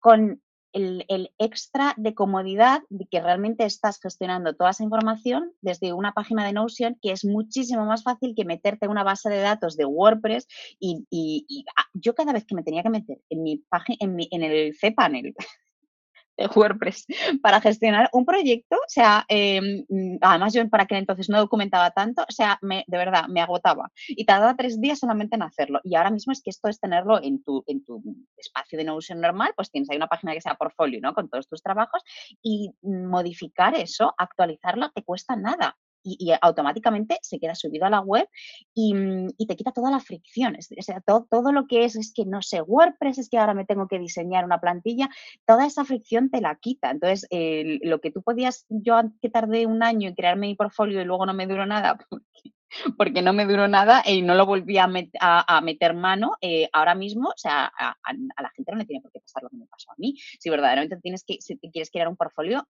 Con 0.00 0.42
el, 0.72 1.32
extra 1.38 1.94
de 1.96 2.14
comodidad 2.14 2.82
de 2.88 3.06
que 3.06 3.20
realmente 3.20 3.64
estás 3.64 4.00
gestionando 4.00 4.54
toda 4.54 4.70
esa 4.70 4.84
información 4.84 5.52
desde 5.60 5.92
una 5.92 6.12
página 6.12 6.44
de 6.46 6.52
Notion 6.52 6.98
que 7.00 7.12
es 7.12 7.24
muchísimo 7.24 7.84
más 7.84 8.02
fácil 8.02 8.34
que 8.34 8.44
meterte 8.44 8.86
en 8.86 8.90
una 8.90 9.04
base 9.04 9.30
de 9.30 9.40
datos 9.40 9.76
de 9.76 9.84
WordPress 9.84 10.46
y, 10.80 11.66
ah, 11.76 11.86
yo 11.94 12.14
cada 12.14 12.32
vez 12.32 12.44
que 12.44 12.54
me 12.54 12.62
tenía 12.62 12.82
que 12.82 12.90
meter 12.90 13.18
en 13.30 13.42
mi 13.42 13.58
página, 13.68 13.98
en, 14.00 14.16
en 14.30 14.42
el 14.42 14.76
cPanel 14.78 15.34
de 16.36 16.46
WordPress 16.46 17.06
para 17.42 17.60
gestionar 17.60 18.08
un 18.12 18.24
proyecto. 18.24 18.76
O 18.76 18.88
sea, 18.88 19.26
mm, 19.28 20.16
además 20.20 20.52
yo 20.52 20.68
para 20.68 20.84
aquel 20.84 20.98
entonces 20.98 21.28
no 21.28 21.38
documentaba 21.38 21.90
tanto, 21.90 22.22
o 22.22 22.32
sea, 22.32 22.58
me, 22.62 22.84
de 22.86 22.98
verdad, 22.98 23.26
me 23.28 23.40
agotaba. 23.40 23.90
Y 24.08 24.24
tardaba 24.24 24.56
tres 24.56 24.80
días 24.80 24.98
solamente 24.98 25.36
en 25.36 25.42
hacerlo. 25.42 25.80
Y 25.84 25.94
ahora 25.94 26.10
mismo 26.10 26.32
es 26.32 26.42
que 26.42 26.50
esto 26.50 26.68
es 26.68 26.80
tenerlo 26.80 27.22
en 27.22 27.42
tu, 27.42 27.64
en 27.66 27.84
tu 27.84 28.02
espacio 28.36 28.78
de 28.78 28.84
Notion 28.84 29.20
normal, 29.20 29.52
pues 29.56 29.70
tienes 29.70 29.90
ahí 29.90 29.96
una 29.96 30.08
página 30.08 30.32
que 30.32 30.40
sea 30.40 30.54
portfolio, 30.54 31.00
¿no? 31.02 31.14
Con 31.14 31.28
todos 31.28 31.48
tus 31.48 31.62
trabajos 31.62 32.02
y 32.42 32.70
modificar 32.82 33.74
eso, 33.74 34.14
actualizarlo, 34.18 34.90
te 34.90 35.02
cuesta 35.02 35.36
nada 35.36 35.76
y, 36.02 36.32
automáticamente 36.40 37.18
se 37.22 37.38
queda 37.38 37.54
subido 37.54 37.86
a 37.86 37.90
la 37.90 38.00
web 38.00 38.28
y, 38.74 38.94
mm, 38.94 39.28
te 39.46 39.56
quita 39.56 39.72
toda 39.72 39.90
la 39.90 40.00
fricción. 40.00 40.56
O 40.56 40.82
sea, 40.82 41.00
todo, 41.00 41.26
todo, 41.30 41.52
lo 41.52 41.66
que 41.66 41.84
es, 41.84 41.96
es 41.96 42.12
que 42.14 42.24
no 42.24 42.42
sé, 42.42 42.62
WordPress, 42.62 43.18
es 43.18 43.28
que 43.28 43.38
ahora 43.38 43.54
me 43.54 43.64
tengo 43.64 43.88
que 43.88 43.98
diseñar 43.98 44.44
una 44.44 44.60
plantilla, 44.60 45.08
toda 45.46 45.66
esa 45.66 45.84
fricción 45.84 46.30
te 46.30 46.40
la 46.40 46.56
quita. 46.56 46.90
Entonces, 46.90 47.28
lo 47.82 48.00
que 48.00 48.10
tú 48.10 48.22
podías, 48.22 48.66
yo 48.68 49.00
que 49.20 49.30
tardé 49.30 49.66
un 49.66 49.82
año 49.82 50.08
en 50.08 50.14
crearme 50.14 50.46
mi 50.48 50.54
portfolio 50.54 51.00
y 51.00 51.04
luego 51.04 51.26
no 51.26 51.34
me 51.34 51.46
duró 51.46 51.66
nada, 51.66 51.98
porque, 52.98 53.22
no 53.22 53.32
me 53.32 53.46
duró 53.46 53.68
nada 53.68 54.02
y 54.06 54.22
no 54.22 54.34
lo 54.34 54.46
volví 54.46 54.78
a, 54.78 54.88
a, 55.20 55.60
meter 55.60 55.94
mano, 55.94 56.32
eh, 56.40 56.68
ahora 56.72 56.94
mismo, 56.94 57.28
o 57.28 57.36
sea, 57.36 57.72
a, 57.76 57.96
la 58.42 58.50
gente 58.56 58.72
no 58.72 58.78
le 58.78 58.86
tiene 58.86 59.02
por 59.02 59.12
qué 59.12 59.20
pasar 59.20 59.42
lo 59.42 59.50
que 59.50 59.56
me 59.56 59.66
pasó 59.66 59.90
a 59.90 59.94
mí. 59.98 60.14
Si 60.38 60.50
verdaderamente 60.50 60.96
tienes 60.98 61.24
que, 61.24 61.36
si 61.40 61.58
quieres 61.58 61.90
crear 61.90 62.08
un 62.08 62.16
portfolio, 62.16 62.66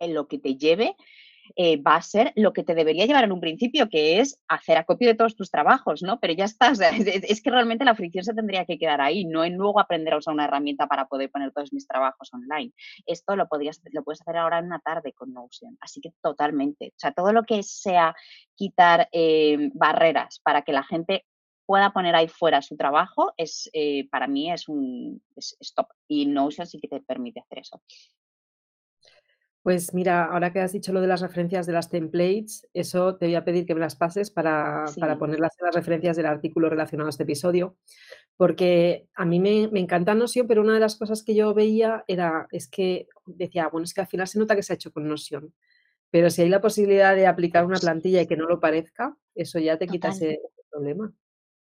en 0.00 0.14
lo 0.14 0.26
que 0.26 0.38
te 0.38 0.56
lleve 0.56 0.96
eh, 1.56 1.80
va 1.82 1.96
a 1.96 2.02
ser 2.02 2.32
lo 2.36 2.52
que 2.52 2.62
te 2.62 2.74
debería 2.74 3.06
llevar 3.06 3.24
en 3.24 3.32
un 3.32 3.40
principio, 3.40 3.88
que 3.88 4.20
es 4.20 4.38
hacer 4.48 4.76
acopio 4.76 5.08
de 5.08 5.14
todos 5.14 5.36
tus 5.36 5.50
trabajos, 5.50 6.02
¿no? 6.02 6.20
Pero 6.20 6.34
ya 6.34 6.44
estás, 6.44 6.80
es, 7.28 7.42
que 7.42 7.50
realmente 7.50 7.84
la 7.84 7.94
fricción 7.94 8.24
se 8.24 8.34
tendría 8.34 8.64
que 8.64 8.78
quedar 8.78 9.00
ahí, 9.00 9.24
no 9.24 9.44
en 9.44 9.54
luego 9.54 9.80
aprender 9.80 10.14
a 10.14 10.18
usar 10.18 10.34
una 10.34 10.44
herramienta 10.44 10.86
para 10.86 11.06
poder 11.06 11.30
poner 11.30 11.52
todos 11.52 11.72
mis 11.72 11.86
trabajos 11.86 12.32
online. 12.32 12.72
Esto 13.06 13.36
lo, 13.36 13.48
podrías, 13.48 13.80
lo 13.92 14.02
puedes 14.04 14.20
hacer 14.20 14.36
ahora 14.36 14.58
en 14.58 14.66
una 14.66 14.80
tarde 14.80 15.12
con 15.12 15.32
Notion, 15.32 15.76
así 15.80 16.00
que 16.00 16.12
totalmente. 16.22 16.88
O 16.88 16.98
sea, 16.98 17.12
todo 17.12 17.32
lo 17.32 17.42
que 17.44 17.62
sea 17.62 18.14
quitar 18.54 19.08
eh, 19.12 19.70
barreras 19.74 20.40
para 20.42 20.62
que 20.62 20.72
la 20.72 20.84
gente 20.84 21.24
pueda 21.66 21.92
poner 21.92 22.16
ahí 22.16 22.26
fuera 22.26 22.62
su 22.62 22.76
trabajo, 22.76 23.32
es, 23.36 23.70
eh, 23.72 24.08
para 24.10 24.26
mí 24.26 24.50
es 24.50 24.68
un 24.68 25.22
stop. 25.36 25.86
Y 26.08 26.26
Notion 26.26 26.66
sí 26.66 26.80
que 26.80 26.88
te 26.88 27.00
permite 27.00 27.40
hacer 27.40 27.60
eso. 27.60 27.80
Pues 29.62 29.92
mira, 29.92 30.24
ahora 30.24 30.52
que 30.52 30.60
has 30.60 30.72
dicho 30.72 30.92
lo 30.92 31.02
de 31.02 31.06
las 31.06 31.20
referencias 31.20 31.66
de 31.66 31.74
las 31.74 31.90
templates, 31.90 32.66
eso 32.72 33.16
te 33.16 33.26
voy 33.26 33.34
a 33.34 33.44
pedir 33.44 33.66
que 33.66 33.74
me 33.74 33.80
las 33.80 33.94
pases 33.94 34.30
para, 34.30 34.86
para 34.98 35.18
ponerlas 35.18 35.52
en 35.58 35.66
las 35.66 35.74
referencias 35.74 36.16
del 36.16 36.24
artículo 36.24 36.70
relacionado 36.70 37.08
a 37.08 37.10
este 37.10 37.24
episodio, 37.24 37.76
porque 38.38 39.06
a 39.14 39.26
mí 39.26 39.38
me, 39.38 39.68
me 39.70 39.80
encanta 39.80 40.14
Notion, 40.14 40.46
pero 40.46 40.62
una 40.62 40.72
de 40.72 40.80
las 40.80 40.96
cosas 40.96 41.22
que 41.22 41.34
yo 41.34 41.52
veía 41.52 42.04
era, 42.08 42.46
es 42.52 42.68
que 42.68 43.06
decía, 43.26 43.68
bueno, 43.68 43.84
es 43.84 43.92
que 43.92 44.00
al 44.00 44.06
final 44.06 44.26
se 44.26 44.38
nota 44.38 44.56
que 44.56 44.62
se 44.62 44.72
ha 44.72 44.76
hecho 44.76 44.92
con 44.92 45.06
Notion, 45.06 45.52
pero 46.10 46.30
si 46.30 46.40
hay 46.40 46.48
la 46.48 46.62
posibilidad 46.62 47.14
de 47.14 47.26
aplicar 47.26 47.66
una 47.66 47.78
plantilla 47.78 48.22
y 48.22 48.26
que 48.26 48.38
no 48.38 48.46
lo 48.46 48.60
parezca, 48.60 49.14
eso 49.34 49.58
ya 49.58 49.76
te 49.76 49.86
quita 49.86 50.08
ese 50.08 50.40
problema. 50.70 51.12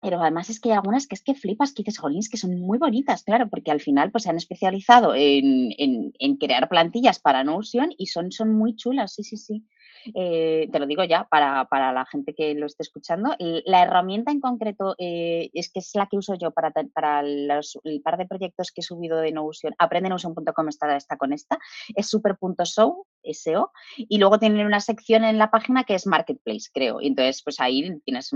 Pero 0.02 0.22
además 0.22 0.50
es 0.50 0.60
que 0.60 0.70
hay 0.70 0.76
algunas 0.76 1.08
que 1.08 1.16
es 1.16 1.24
que 1.24 1.34
flipas, 1.34 1.74
que 1.74 1.84
dices, 1.84 2.30
que 2.30 2.38
son 2.38 2.60
muy 2.60 2.78
bonitas, 2.78 3.24
claro, 3.24 3.50
porque 3.50 3.72
al 3.72 3.82
final 3.82 4.12
pues 4.12 4.24
se 4.24 4.30
han 4.30 4.38
especializado 4.38 5.16
en, 5.16 5.74
en, 5.78 6.38
crear 6.38 6.70
plantillas 6.70 7.20
para 7.20 7.44
Notion 7.44 7.94
y 7.98 8.08
son, 8.08 8.32
son 8.32 8.54
muy 8.54 8.76
chulas, 8.76 9.14
sí, 9.14 9.24
sí, 9.24 9.38
sí. 9.38 9.66
Eh, 10.14 10.70
te 10.72 10.80
lo 10.80 10.86
digo 10.86 11.04
ya 11.04 11.26
para, 11.26 11.66
para, 11.66 11.92
la 11.92 12.06
gente 12.06 12.34
que 12.34 12.54
lo 12.54 12.68
esté 12.68 12.84
escuchando. 12.84 13.36
La 13.66 13.84
herramienta 13.84 14.32
en 14.32 14.40
concreto 14.40 14.96
eh, 14.98 15.50
es 15.54 15.72
que 15.72 15.80
es 15.80 15.92
la 15.96 16.08
que 16.08 16.18
uso 16.18 16.36
yo 16.36 16.52
para, 16.52 16.72
para 16.94 17.22
el 17.22 18.02
par 18.04 18.18
de 18.18 18.28
proyectos 18.28 18.72
que 18.72 18.82
he 18.82 18.84
subido 18.84 19.18
de 19.18 19.32
Notion. 19.32 19.74
Aprendenotion.com 19.78 20.68
está, 20.70 20.96
está 20.96 21.18
con 21.18 21.34
esta. 21.34 21.58
Es 21.96 22.08
super.show 22.08 23.06
SEO. 23.34 23.72
Y 23.98 24.18
luego 24.18 24.40
tienen 24.40 24.66
una 24.66 24.80
sección 24.80 25.24
en 25.24 25.38
la 25.38 25.52
página 25.52 25.84
que 25.84 25.96
es 25.96 26.08
Marketplace, 26.08 26.70
creo. 26.74 27.02
Y 27.02 27.08
entonces, 27.08 27.42
pues 27.44 27.60
ahí 27.60 28.00
tienes 28.06 28.32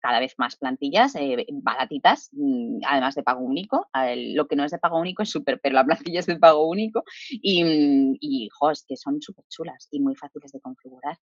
cada 0.00 0.20
vez 0.20 0.34
más 0.38 0.56
plantillas 0.56 1.14
eh, 1.16 1.46
baratitas, 1.52 2.30
mm, 2.32 2.78
además 2.86 3.14
de 3.14 3.22
pago 3.22 3.40
único. 3.40 3.88
Lo 4.16 4.46
que 4.46 4.56
no 4.56 4.64
es 4.64 4.72
de 4.72 4.78
pago 4.78 4.98
único 4.98 5.22
es 5.22 5.30
súper, 5.30 5.60
pero 5.60 5.74
la 5.74 5.84
plantilla 5.84 6.20
es 6.20 6.26
de 6.26 6.38
pago 6.38 6.68
único. 6.68 7.04
Y, 7.30 7.62
y 8.20 8.48
que 8.86 8.96
son 8.96 9.20
súper 9.20 9.44
chulas 9.48 9.88
y 9.90 10.00
muy 10.00 10.14
fáciles 10.14 10.52
de 10.52 10.60
configurar. 10.60 11.18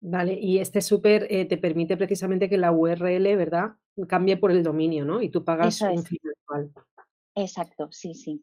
Vale, 0.00 0.38
y 0.40 0.58
este 0.58 0.80
súper 0.80 1.26
eh, 1.28 1.44
te 1.44 1.58
permite 1.58 1.96
precisamente 1.96 2.48
que 2.48 2.56
la 2.56 2.70
URL, 2.70 3.36
¿verdad? 3.36 3.72
Cambie 4.06 4.36
por 4.36 4.52
el 4.52 4.62
dominio, 4.62 5.04
¿no? 5.04 5.20
Y 5.20 5.28
tú 5.28 5.44
pagas 5.44 5.80
un 5.82 6.04
fin 6.04 6.18
Exacto, 7.34 7.88
sí, 7.90 8.14
sí. 8.14 8.42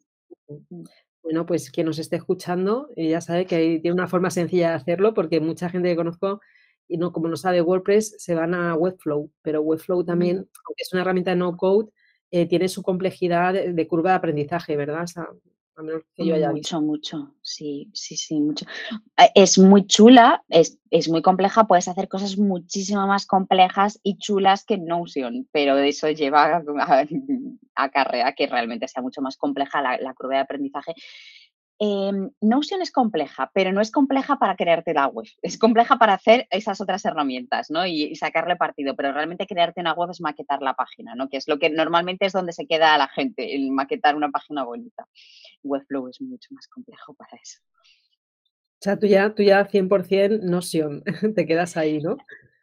Bueno, 1.26 1.44
pues 1.44 1.72
quien 1.72 1.88
nos 1.88 1.98
esté 1.98 2.14
escuchando 2.14 2.88
eh, 2.94 3.08
ya 3.08 3.20
sabe 3.20 3.46
que 3.46 3.80
tiene 3.82 3.94
una 3.94 4.06
forma 4.06 4.30
sencilla 4.30 4.68
de 4.68 4.74
hacerlo 4.76 5.12
porque 5.12 5.40
mucha 5.40 5.68
gente 5.68 5.88
que 5.88 5.96
conozco 5.96 6.40
y 6.86 6.98
no, 6.98 7.12
como 7.12 7.26
no 7.26 7.36
sabe 7.36 7.60
WordPress, 7.62 8.14
se 8.18 8.36
van 8.36 8.54
a 8.54 8.76
Webflow, 8.76 9.32
pero 9.42 9.60
Webflow 9.60 10.04
también, 10.04 10.36
aunque 10.36 10.82
es 10.82 10.92
una 10.92 11.02
herramienta 11.02 11.32
de 11.32 11.36
no 11.38 11.56
code, 11.56 11.90
eh, 12.30 12.46
tiene 12.46 12.68
su 12.68 12.84
complejidad 12.84 13.54
de, 13.54 13.88
curva 13.88 14.10
de 14.10 14.16
aprendizaje, 14.18 14.76
¿verdad? 14.76 15.06
Yo 16.16 16.34
haya 16.34 16.50
mucho, 16.52 16.80
mucho, 16.80 17.34
sí, 17.42 17.90
sí, 17.92 18.16
sí, 18.16 18.40
mucho. 18.40 18.64
Eh, 19.18 19.30
es 19.34 19.58
muy 19.58 19.86
chula, 19.86 20.42
es, 20.48 20.78
es, 20.90 21.08
muy 21.08 21.22
compleja, 21.22 21.66
puedes 21.66 21.88
hacer 21.88 22.08
cosas 22.08 22.38
muchísimo 22.38 23.06
más 23.06 23.26
complejas 23.26 24.00
y 24.02 24.16
chulas 24.18 24.64
que 24.64 24.78
Notion, 24.78 25.46
pero 25.52 25.76
eso 25.76 26.08
lleva 26.10 26.62
a, 27.74 27.90
carrera 27.90 28.32
que 28.34 28.46
realmente 28.46 28.88
sea 28.88 29.02
mucho 29.02 29.20
más 29.20 29.36
compleja 29.36 29.82
la, 29.82 29.98
la 29.98 30.14
curva 30.14 30.36
de 30.36 30.40
aprendizaje 30.40 30.94
Em, 31.78 32.30
Notion 32.40 32.80
es 32.80 32.90
compleja, 32.90 33.50
pero 33.52 33.70
no 33.70 33.82
es 33.82 33.90
compleja 33.90 34.38
para 34.38 34.56
crearte 34.56 34.94
la 34.94 35.08
web. 35.08 35.26
Es 35.42 35.58
compleja 35.58 35.96
para 35.98 36.14
hacer 36.14 36.46
esas 36.50 36.80
otras 36.80 37.04
herramientas, 37.04 37.70
¿no? 37.70 37.86
Y, 37.86 38.14
sacarle 38.16 38.56
partido, 38.56 38.96
pero 38.96 39.12
realmente 39.12 39.46
crearte 39.46 39.80
una 39.80 39.92
web 39.92 40.10
es 40.10 40.20
maquetar 40.20 40.62
la 40.62 40.74
página, 40.74 41.14
¿no? 41.14 41.28
Que 41.28 41.36
es 41.36 41.48
lo 41.48 41.58
que 41.58 41.68
normalmente 41.68 42.26
es 42.26 42.32
donde 42.32 42.52
se 42.52 42.66
queda 42.66 42.96
la 42.96 43.08
gente, 43.08 43.54
el 43.54 43.70
maquetar 43.70 44.16
una 44.16 44.30
página 44.30 44.64
bonita. 44.64 45.06
Webflow 45.62 46.08
es 46.08 46.20
mucho 46.20 46.54
más 46.54 46.66
complejo 46.68 47.14
para 47.14 47.36
eso. 47.42 47.60
O 48.78 48.80
sea, 48.80 48.98
tú 48.98 49.06
ya, 49.06 49.34
tú 49.34 49.42
ya 49.42 49.68
100% 49.68 50.40
Notion, 50.42 51.02
te 51.34 51.46
quedas 51.46 51.76
ahí, 51.76 52.00
¿no? 52.00 52.16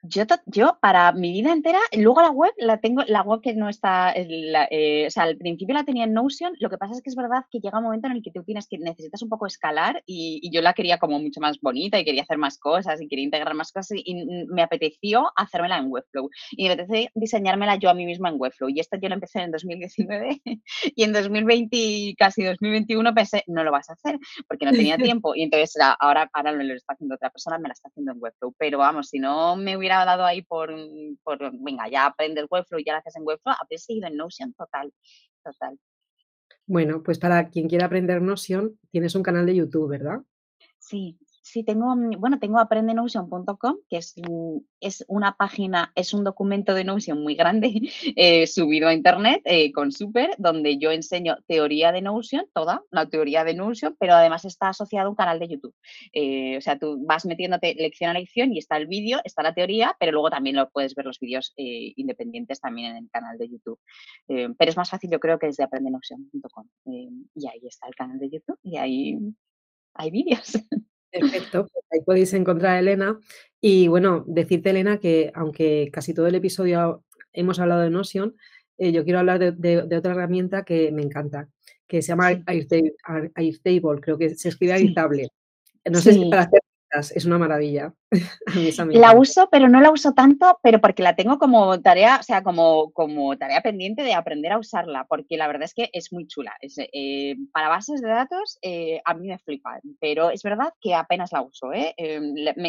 Yo, 0.05 0.23
yo 0.47 0.77
para 0.81 1.13
mi 1.13 1.31
vida 1.31 1.53
entera, 1.53 1.79
luego 1.97 2.21
la 2.21 2.29
web 2.29 2.51
la 2.57 2.81
tengo, 2.81 3.03
la 3.07 3.21
web 3.21 3.39
que 3.39 3.53
no 3.55 3.69
está, 3.69 4.11
eh, 4.13 5.05
o 5.07 5.09
sea, 5.09 5.23
al 5.23 5.37
principio 5.37 5.73
la 5.73 5.85
tenía 5.85 6.03
en 6.03 6.11
Notion, 6.11 6.53
lo 6.59 6.69
que 6.69 6.77
pasa 6.77 6.93
es 6.93 7.01
que 7.01 7.09
es 7.09 7.15
verdad 7.15 7.45
que 7.49 7.61
llega 7.61 7.77
un 7.77 7.85
momento 7.85 8.07
en 8.07 8.17
el 8.17 8.21
que 8.21 8.31
tú 8.31 8.43
tienes 8.43 8.67
que 8.67 8.77
necesitas 8.79 9.21
un 9.21 9.29
poco 9.29 9.47
escalar 9.47 10.03
y, 10.05 10.41
yo 10.51 10.61
la 10.61 10.73
quería 10.73 10.97
como 10.97 11.19
mucho 11.19 11.39
más 11.39 11.57
bonita 11.61 11.97
y 11.97 12.03
quería 12.03 12.23
hacer 12.23 12.37
más 12.37 12.57
cosas 12.57 13.01
y 13.01 13.07
quería 13.07 13.23
integrar 13.23 13.53
más 13.53 13.71
cosas 13.71 13.97
y, 14.03 14.13
me 14.49 14.61
apeteció 14.61 15.31
hacérmela 15.37 15.77
en 15.77 15.89
Webflow. 15.89 16.29
Y 16.51 16.67
me 16.67 16.73
apetece 16.73 17.09
diseñármela 17.15 17.77
yo 17.77 17.89
a 17.89 17.93
mí 17.93 18.05
misma 18.05 18.27
en 18.27 18.35
Webflow. 18.37 18.69
Y 18.69 18.81
esto 18.81 18.97
yo 19.01 19.07
lo 19.07 19.15
empecé 19.15 19.39
en 19.39 19.51
2019 19.51 20.41
y 20.95 21.03
en 21.03 21.13
2020 21.13 22.15
casi 22.17 22.43
2021 22.43 23.13
pensé, 23.13 23.43
no 23.47 23.63
lo 23.63 23.71
vas 23.71 23.89
a 23.89 23.93
hacer 23.93 24.19
porque 24.49 24.65
no 24.65 24.71
tenía 24.73 24.97
tiempo. 25.21 25.33
Y 25.33 25.43
entonces 25.43 25.77
ahora, 25.99 26.29
ahora 26.33 26.51
lo 26.51 26.73
está 26.73 26.93
haciendo 26.93 27.15
otra 27.15 27.29
persona, 27.29 27.57
me 27.57 27.69
la 27.69 27.73
está 27.73 27.87
haciendo 27.87 28.11
en 28.11 28.17
Webflow, 28.21 28.53
pero 28.57 28.79
vamos, 28.79 29.07
si 29.07 29.19
no 29.19 29.55
me 29.55 29.77
hubiera 29.77 29.92
dado 29.93 30.25
ahí 30.25 30.41
por, 30.41 30.73
por 31.23 31.51
venga, 31.59 31.87
ya 31.89 32.05
aprendes 32.05 32.45
Webflow 32.49 32.79
y 32.79 32.83
ya 32.83 32.93
lo 32.93 32.99
haces 32.99 33.15
en 33.15 33.23
Webflow, 33.23 33.55
habrías 33.59 33.83
seguido 33.83 34.07
en 34.07 34.17
Notion 34.17 34.53
total, 34.53 34.93
total. 35.43 35.79
Bueno, 36.65 37.03
pues 37.03 37.19
para 37.19 37.49
quien 37.49 37.67
quiera 37.67 37.85
aprender 37.85 38.21
Notion, 38.21 38.79
tienes 38.89 39.15
un 39.15 39.23
canal 39.23 39.45
de 39.45 39.55
YouTube, 39.55 39.89
¿verdad? 39.89 40.21
Sí, 40.79 41.17
Sí, 41.43 41.65
tengo, 41.65 41.93
bueno, 42.19 42.39
tengo 42.39 42.57
aprendenotion.com, 42.57 43.79
que 43.89 43.97
es, 43.97 44.15
es 44.79 45.03
una 45.09 45.35
página, 45.35 45.91
es 45.93 46.13
un 46.13 46.23
documento 46.23 46.73
de 46.73 46.85
Notion 46.85 47.21
muy 47.21 47.35
grande 47.35 47.81
eh, 48.15 48.47
subido 48.47 48.87
a 48.87 48.93
internet 48.93 49.41
eh, 49.43 49.73
con 49.73 49.91
Super, 49.91 50.29
donde 50.37 50.77
yo 50.77 50.91
enseño 50.91 51.35
teoría 51.45 51.91
de 51.91 52.01
Notion, 52.01 52.45
toda 52.53 52.83
la 52.91 53.09
teoría 53.09 53.43
de 53.43 53.55
Notion, 53.55 53.97
pero 53.99 54.13
además 54.13 54.45
está 54.45 54.69
asociado 54.69 55.07
a 55.07 55.09
un 55.09 55.17
canal 55.17 55.37
de 55.37 55.49
YouTube. 55.49 55.75
Eh, 56.13 56.55
o 56.57 56.61
sea, 56.61 56.79
tú 56.79 57.05
vas 57.05 57.25
metiéndote 57.25 57.75
lección 57.75 58.11
a 58.11 58.13
lección 58.13 58.53
y 58.53 58.59
está 58.59 58.77
el 58.77 58.87
vídeo, 58.87 59.19
está 59.25 59.43
la 59.43 59.53
teoría, 59.53 59.97
pero 59.99 60.13
luego 60.13 60.29
también 60.29 60.55
lo 60.55 60.69
puedes 60.69 60.95
ver 60.95 61.05
los 61.05 61.19
vídeos 61.19 61.51
independientes 61.57 62.61
también 62.61 62.91
en 62.91 63.03
el 63.03 63.09
canal 63.11 63.37
de 63.37 63.49
YouTube. 63.49 63.79
pero 64.27 64.69
es 64.69 64.77
más 64.77 64.89
fácil, 64.89 65.11
yo 65.11 65.19
creo, 65.19 65.37
que 65.37 65.47
desde 65.47 65.63
aprendenotion.com. 65.63 66.67
y 66.85 67.47
ahí 67.47 67.67
está 67.67 67.87
el 67.87 67.95
canal 67.95 68.17
de 68.17 68.29
YouTube 68.29 68.59
y 68.63 68.77
ahí 68.77 69.19
hay 69.95 70.09
vídeos. 70.09 70.53
Perfecto, 71.13 71.67
pues 71.71 71.85
ahí 71.91 71.99
podéis 72.05 72.33
encontrar 72.33 72.75
a 72.75 72.79
Elena. 72.79 73.19
Y 73.61 73.87
bueno, 73.87 74.23
decirte, 74.27 74.71
Elena, 74.71 74.97
que 74.97 75.31
aunque 75.35 75.89
casi 75.93 76.13
todo 76.13 76.27
el 76.27 76.35
episodio 76.35 77.03
hemos 77.31 77.59
hablado 77.59 77.81
de 77.81 77.91
Notion, 77.91 78.35
eh, 78.77 78.91
yo 78.91 79.03
quiero 79.03 79.19
hablar 79.19 79.39
de, 79.39 79.97
otra 79.97 80.11
herramienta 80.11 80.63
que 80.63 80.91
me 80.91 81.03
encanta, 81.03 81.47
que 81.87 82.01
se 82.01 82.09
llama 82.09 82.43
Airtable, 82.45 84.01
creo 84.01 84.17
que 84.17 84.35
se 84.35 84.49
escribe 84.49 84.73
Airtable. 84.73 85.29
No 85.85 85.99
sé 85.99 86.13
si 86.13 86.29
para 86.29 86.43
hacer 86.43 86.61
es 87.15 87.25
una 87.25 87.37
maravilla. 87.37 87.93
la 88.93 89.13
uso, 89.13 89.49
pero 89.51 89.69
no 89.69 89.81
la 89.81 89.91
uso 89.91 90.13
tanto, 90.13 90.59
pero 90.61 90.79
porque 90.79 91.03
la 91.03 91.15
tengo 91.15 91.37
como 91.37 91.81
tarea, 91.81 92.17
o 92.19 92.23
sea, 92.23 92.43
como, 92.43 92.91
como 92.91 93.37
tarea 93.37 93.61
pendiente 93.61 94.03
de 94.03 94.13
aprender 94.13 94.51
a 94.51 94.59
usarla, 94.59 95.05
porque 95.07 95.37
la 95.37 95.47
verdad 95.47 95.63
es 95.63 95.73
que 95.73 95.89
es 95.93 96.11
muy 96.11 96.27
chula. 96.27 96.53
Eh, 96.61 97.35
para 97.51 97.69
bases 97.69 98.01
de 98.01 98.09
datos 98.09 98.57
eh, 98.61 99.01
a 99.05 99.13
mí 99.13 99.27
me 99.27 99.39
flipa, 99.39 99.79
pero 99.99 100.29
es 100.29 100.43
verdad 100.43 100.73
que 100.81 100.93
apenas 100.95 101.31
la 101.31 101.41
uso. 101.41 101.71
¿eh? 101.73 101.93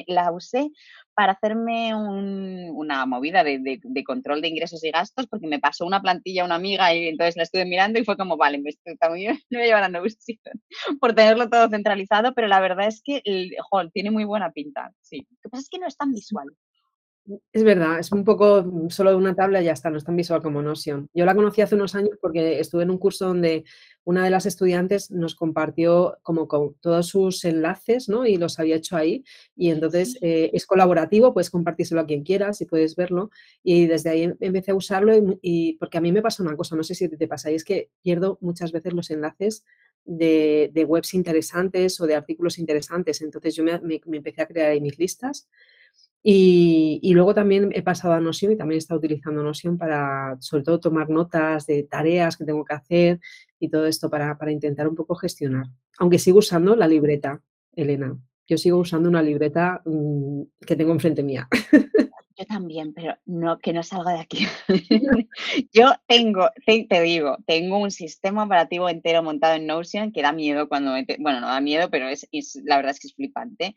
la 0.06 0.32
usé 0.32 0.70
para 1.14 1.32
hacerme 1.32 1.94
una 1.94 3.06
movida 3.06 3.44
de, 3.44 3.80
control 4.04 4.42
de 4.42 4.48
ingresos 4.48 4.82
y 4.84 4.90
gastos, 4.90 5.26
porque 5.26 5.46
me 5.46 5.60
pasó 5.60 5.86
una 5.86 6.02
plantilla 6.02 6.42
a 6.42 6.46
una 6.46 6.56
amiga 6.56 6.94
y 6.94 7.08
entonces 7.08 7.36
la 7.36 7.44
estuve 7.44 7.64
mirando 7.64 7.98
y 7.98 8.04
fue 8.04 8.16
como, 8.16 8.36
vale, 8.36 8.58
me, 8.58 8.70
estoy, 8.70 8.96
me 9.50 9.58
voy 9.58 9.62
a 9.62 9.66
llevar 9.66 9.84
a 9.84 9.88
Notion 9.88 10.38
por 11.00 11.14
tenerlo 11.14 11.48
todo 11.48 11.68
centralizado, 11.68 12.34
pero 12.34 12.48
la 12.48 12.60
verdad 12.60 12.88
es 12.88 13.00
que 13.02 13.22
el, 13.24 13.54
tiene 13.92 14.10
muy 14.10 14.24
buena 14.24 14.50
pinta, 14.50 14.92
sí. 15.00 15.26
Lo 15.34 15.40
que 15.42 15.48
pasa 15.50 15.62
es 15.62 15.68
que 15.68 15.78
no 15.78 15.86
es 15.86 15.96
tan 15.96 16.12
visual. 16.12 16.48
Es 17.52 17.64
verdad, 17.64 17.98
es 17.98 18.12
un 18.12 18.22
poco 18.22 18.62
mm, 18.62 18.90
solo 18.90 19.10
de 19.10 19.16
una 19.16 19.34
tabla 19.34 19.62
y 19.62 19.64
ya 19.64 19.72
está, 19.72 19.88
no 19.88 19.96
es 19.96 20.04
tan 20.04 20.14
visual 20.14 20.42
como 20.42 20.60
Notion. 20.60 21.08
Yo 21.14 21.24
la 21.24 21.34
conocí 21.34 21.62
hace 21.62 21.74
unos 21.74 21.94
años 21.94 22.18
porque 22.20 22.60
estuve 22.60 22.82
en 22.82 22.90
un 22.90 22.98
curso 22.98 23.28
donde 23.28 23.64
una 24.04 24.22
de 24.24 24.30
las 24.30 24.44
estudiantes 24.44 25.10
nos 25.10 25.34
compartió 25.34 26.18
como 26.22 26.46
con 26.48 26.74
todos 26.82 27.06
sus 27.06 27.42
enlaces, 27.46 28.10
¿no? 28.10 28.26
Y 28.26 28.36
los 28.36 28.58
había 28.58 28.76
hecho 28.76 28.96
ahí. 28.96 29.24
Y 29.56 29.70
entonces 29.70 30.18
eh, 30.20 30.50
es 30.52 30.66
colaborativo, 30.66 31.32
puedes 31.32 31.48
compartírselo 31.48 32.02
a 32.02 32.06
quien 32.06 32.24
quieras 32.24 32.60
y 32.60 32.66
puedes 32.66 32.94
verlo. 32.94 33.30
Y 33.62 33.86
desde 33.86 34.10
ahí 34.10 34.22
em, 34.24 34.36
empecé 34.40 34.72
a 34.72 34.74
usarlo 34.74 35.14
y, 35.40 35.78
porque 35.78 35.96
a 35.96 36.02
mí 36.02 36.12
me 36.12 36.20
pasa 36.20 36.42
una 36.42 36.56
cosa, 36.56 36.76
no 36.76 36.82
sé 36.82 36.94
si 36.94 37.08
te 37.08 37.28
pasa, 37.28 37.50
y 37.50 37.54
es 37.54 37.64
que 37.64 37.88
pierdo 38.02 38.36
muchas 38.42 38.70
veces 38.70 38.92
los 38.92 39.10
enlaces 39.10 39.64
de, 40.04 40.84
webs 40.86 41.14
interesantes 41.14 42.00
o 42.00 42.06
de 42.06 42.14
artículos 42.14 42.58
interesantes. 42.58 43.22
Entonces 43.22 43.54
yo 43.54 43.64
me, 43.64 43.80
empecé 44.12 44.42
a 44.42 44.46
crear 44.46 44.70
ahí 44.70 44.80
mis 44.80 44.98
listas 44.98 45.48
y, 46.26 47.12
luego 47.12 47.34
también 47.34 47.70
he 47.74 47.82
pasado 47.82 48.14
a 48.14 48.20
Notion 48.20 48.52
y 48.52 48.56
también 48.56 48.76
he 48.76 48.78
estado 48.78 48.98
utilizando 48.98 49.42
Notion 49.42 49.76
para, 49.76 50.38
sobre 50.40 50.64
todo, 50.64 50.80
tomar 50.80 51.10
notas 51.10 51.66
de 51.66 51.82
tareas 51.82 52.38
que 52.38 52.46
tengo 52.46 52.64
que 52.64 52.74
hacer 52.74 53.20
y 53.60 53.68
todo 53.68 53.86
esto 53.86 54.08
para, 54.08 54.36
intentar 54.50 54.88
un 54.88 54.94
poco 54.94 55.14
gestionar. 55.16 55.66
Aunque 55.98 56.18
sigo 56.18 56.38
usando 56.38 56.76
la 56.76 56.88
libreta, 56.88 57.42
Elena. 57.74 58.18
Yo 58.46 58.56
sigo 58.56 58.78
usando 58.78 59.08
una 59.08 59.22
libreta 59.22 59.82
mm, 59.84 60.42
que 60.66 60.76
tengo 60.76 60.92
enfrente 60.92 61.22
mía. 61.22 61.46
Yo 62.36 62.44
también, 62.46 62.92
pero 62.92 63.16
no 63.26 63.58
que 63.60 63.72
no 63.72 63.84
salga 63.84 64.12
de 64.12 64.20
aquí. 64.20 64.46
Yo 65.72 65.92
tengo, 66.08 66.50
te, 66.66 67.02
digo, 67.02 67.36
tengo 67.46 67.78
un 67.78 67.92
sistema 67.92 68.44
operativo 68.44 68.88
entero 68.88 69.22
montado 69.22 69.54
en 69.54 69.66
Notion 69.66 70.10
que 70.10 70.22
da 70.22 70.32
miedo 70.32 70.68
cuando, 70.68 70.92
bueno, 71.20 71.40
no 71.40 71.46
da 71.46 71.60
miedo, 71.60 71.90
pero 71.90 72.08
es, 72.08 72.26
la 72.64 72.76
verdad 72.76 72.90
es 72.90 72.98
que 72.98 73.06
es 73.06 73.14
flipante 73.14 73.76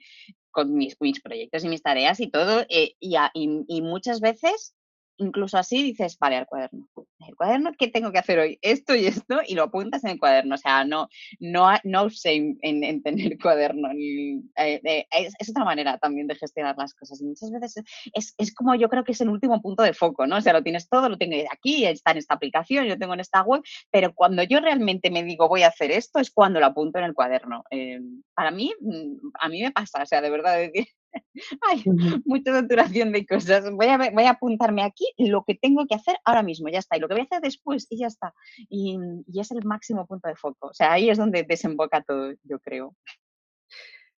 con 0.50 0.74
mis, 0.74 0.98
mis 1.00 1.22
proyectos 1.22 1.64
y 1.64 1.70
mis 1.70 1.84
tareas 1.84 2.20
y 2.20 2.32
todo. 2.32 2.66
Eh, 2.70 2.96
y, 3.00 3.16
y, 3.36 3.82
muchas 3.82 4.22
veces 4.22 4.74
incluso 5.18 5.58
así 5.58 5.84
dices, 5.84 6.18
vale, 6.20 6.38
al 6.38 6.48
cuaderno. 6.48 6.88
El 7.26 7.36
cuaderno, 7.36 7.72
¿qué 7.78 7.88
tengo 7.88 8.12
que 8.12 8.20
hacer 8.20 8.38
hoy? 8.38 8.60
Esto 8.62 8.96
y 8.96 9.08
esto, 9.08 9.40
y 9.48 9.56
lo 9.56 9.64
apuntas 9.64 10.04
en 10.04 10.12
el 10.12 10.20
cuaderno. 10.20 10.56
O 10.56 10.58
sea, 10.58 10.86
no, 10.86 11.10
no, 11.40 11.68
no 11.84 12.10
sé 12.10 12.56
en, 12.62 13.04
tener 13.04 13.38
cuaderno. 13.42 13.90
Eh, 13.92 14.42
eh, 14.56 15.08
es, 15.12 15.50
otra 15.50 15.66
manera 15.66 15.98
también 15.98 16.28
de 16.28 16.36
gestionar 16.36 16.76
las 16.78 16.94
cosas. 16.94 17.22
muchas 17.22 17.52
veces 17.52 17.84
es, 18.14 18.36
es, 18.38 18.54
como 18.54 18.76
yo 18.76 18.90
creo 18.90 19.04
que 19.04 19.14
es 19.14 19.22
el 19.22 19.30
último 19.30 19.62
punto 19.62 19.84
de 19.84 19.94
foco, 19.94 20.28
¿no? 20.28 20.38
O 20.38 20.42
sea, 20.42 20.54
lo 20.54 20.64
tienes 20.64 20.90
todo, 20.90 21.10
lo 21.10 21.18
tengo 21.18 21.36
aquí, 21.52 21.86
está 21.86 22.12
en 22.12 22.18
esta 22.18 22.36
aplicación, 22.36 22.86
yo 22.86 23.00
tengo 23.00 23.16
en 23.16 23.20
esta 23.22 23.42
web, 23.42 23.64
pero 23.92 24.14
cuando 24.14 24.44
yo 24.44 24.60
realmente 24.60 25.10
me 25.10 25.24
digo 25.24 25.48
voy 25.50 25.64
a 25.64 25.70
hacer 25.70 25.92
esto, 25.92 26.20
es 26.20 26.30
cuando 26.32 26.60
lo 26.60 26.68
apunto 26.68 27.00
en 27.00 27.06
el 27.06 27.14
cuaderno. 27.14 27.64
Eh, 27.72 28.00
para 28.36 28.52
mí, 28.52 28.74
mm, 28.80 29.32
a 29.40 29.50
mí 29.50 29.64
me 29.64 29.72
pasa, 29.72 30.04
o 30.04 30.06
sea, 30.06 30.22
de 30.22 30.30
verdad, 30.30 30.58
decir, 30.58 30.88
Ay, 31.70 31.84
mucha 32.26 32.54
saturación 32.54 33.12
de 33.12 33.26
cosas. 33.26 33.70
Voy 33.72 33.88
a, 33.88 33.98
voy 33.98 34.24
a 34.24 34.32
apuntarme 34.32 34.84
aquí 34.84 35.06
lo 35.18 35.44
que 35.46 35.56
tengo 35.56 35.86
que 35.88 35.96
hacer 35.96 36.18
ahora 36.26 36.44
mismo, 36.44 36.70
ya 36.70 36.80
está. 36.80 36.98
Y 36.98 37.00
lo 37.08 37.16
que 37.16 37.22
voy 37.22 37.22
a 37.22 37.26
hacer 37.26 37.42
después, 37.42 37.88
y 37.90 38.00
ya 38.00 38.08
está. 38.08 38.34
Y, 38.70 38.98
y 39.28 39.40
es 39.40 39.52
el 39.52 39.66
máximo 39.66 40.06
punto 40.06 40.28
de 40.28 40.36
foco. 40.36 40.68
O 40.68 40.74
sea, 40.74 40.94
ahí 40.94 41.10
es 41.10 41.18
donde 41.18 41.44
desemboca 41.44 42.02
todo, 42.04 42.34
yo 42.44 42.60
creo. 42.60 42.96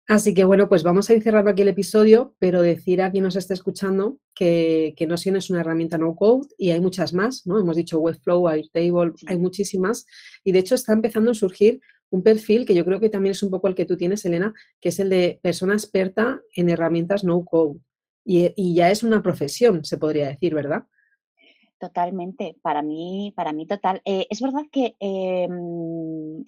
Así 0.08 0.34
que 0.34 0.44
bueno, 0.44 0.68
pues 0.68 0.82
vamos 0.82 1.08
a 1.08 1.14
ir 1.14 1.22
cerrando 1.22 1.52
aquí 1.52 1.62
el 1.62 1.68
episodio, 1.68 2.36
pero 2.40 2.64
decir 2.64 3.00
a 3.04 3.12
quien 3.12 3.26
nos 3.26 3.36
esté 3.36 3.54
escuchando 3.54 4.18
que, 4.34 4.96
que 4.98 5.06
Notion 5.06 5.36
es 5.36 5.52
una 5.52 5.62
herramienta 5.62 6.00
no 6.00 6.16
code 6.16 6.48
y 6.58 6.72
hay 6.72 6.82
muchas 6.82 7.14
más, 7.14 7.46
¿no? 7.46 7.60
Hemos 7.60 7.76
dicho 7.76 8.00
Webflow, 8.00 8.48
Airtable, 8.48 9.14
hay 9.28 9.38
muchísimas 9.38 10.08
y 10.44 10.52
de 10.52 10.60
hecho 10.60 10.74
está 10.74 10.94
empezando 10.94 11.30
a 11.30 11.36
surgir 11.36 11.80
un 12.10 12.24
perfil 12.24 12.66
que 12.66 12.74
yo 12.74 12.86
creo 12.86 13.00
que 13.00 13.10
también 13.10 13.32
es 13.32 13.44
un 13.44 13.52
poco 13.52 13.68
el 13.68 13.76
que 13.76 13.86
tú 13.86 13.98
tienes, 13.98 14.26
Elena, 14.26 14.54
que 14.82 14.90
es 14.90 15.00
el 15.00 15.10
de 15.10 15.40
persona 15.42 15.74
experta 15.74 16.42
en 16.56 16.70
herramientas 16.70 17.24
no 17.24 17.44
code. 17.46 17.80
Y, 18.26 18.76
ya 18.76 18.92
es 18.92 19.04
una 19.04 19.24
profesión, 19.24 19.84
se 19.86 19.98
podría 19.98 20.28
decir, 20.28 20.54
¿verdad? 20.54 20.84
Totalmente, 21.82 22.58
para 22.62 22.82
mí, 22.82 23.32
para 23.38 23.54
mí 23.54 23.66
total. 23.66 24.02
Eh, 24.04 24.28
es 24.30 24.42
verdad 24.42 24.64
que 24.70 24.98
em, 25.00 26.44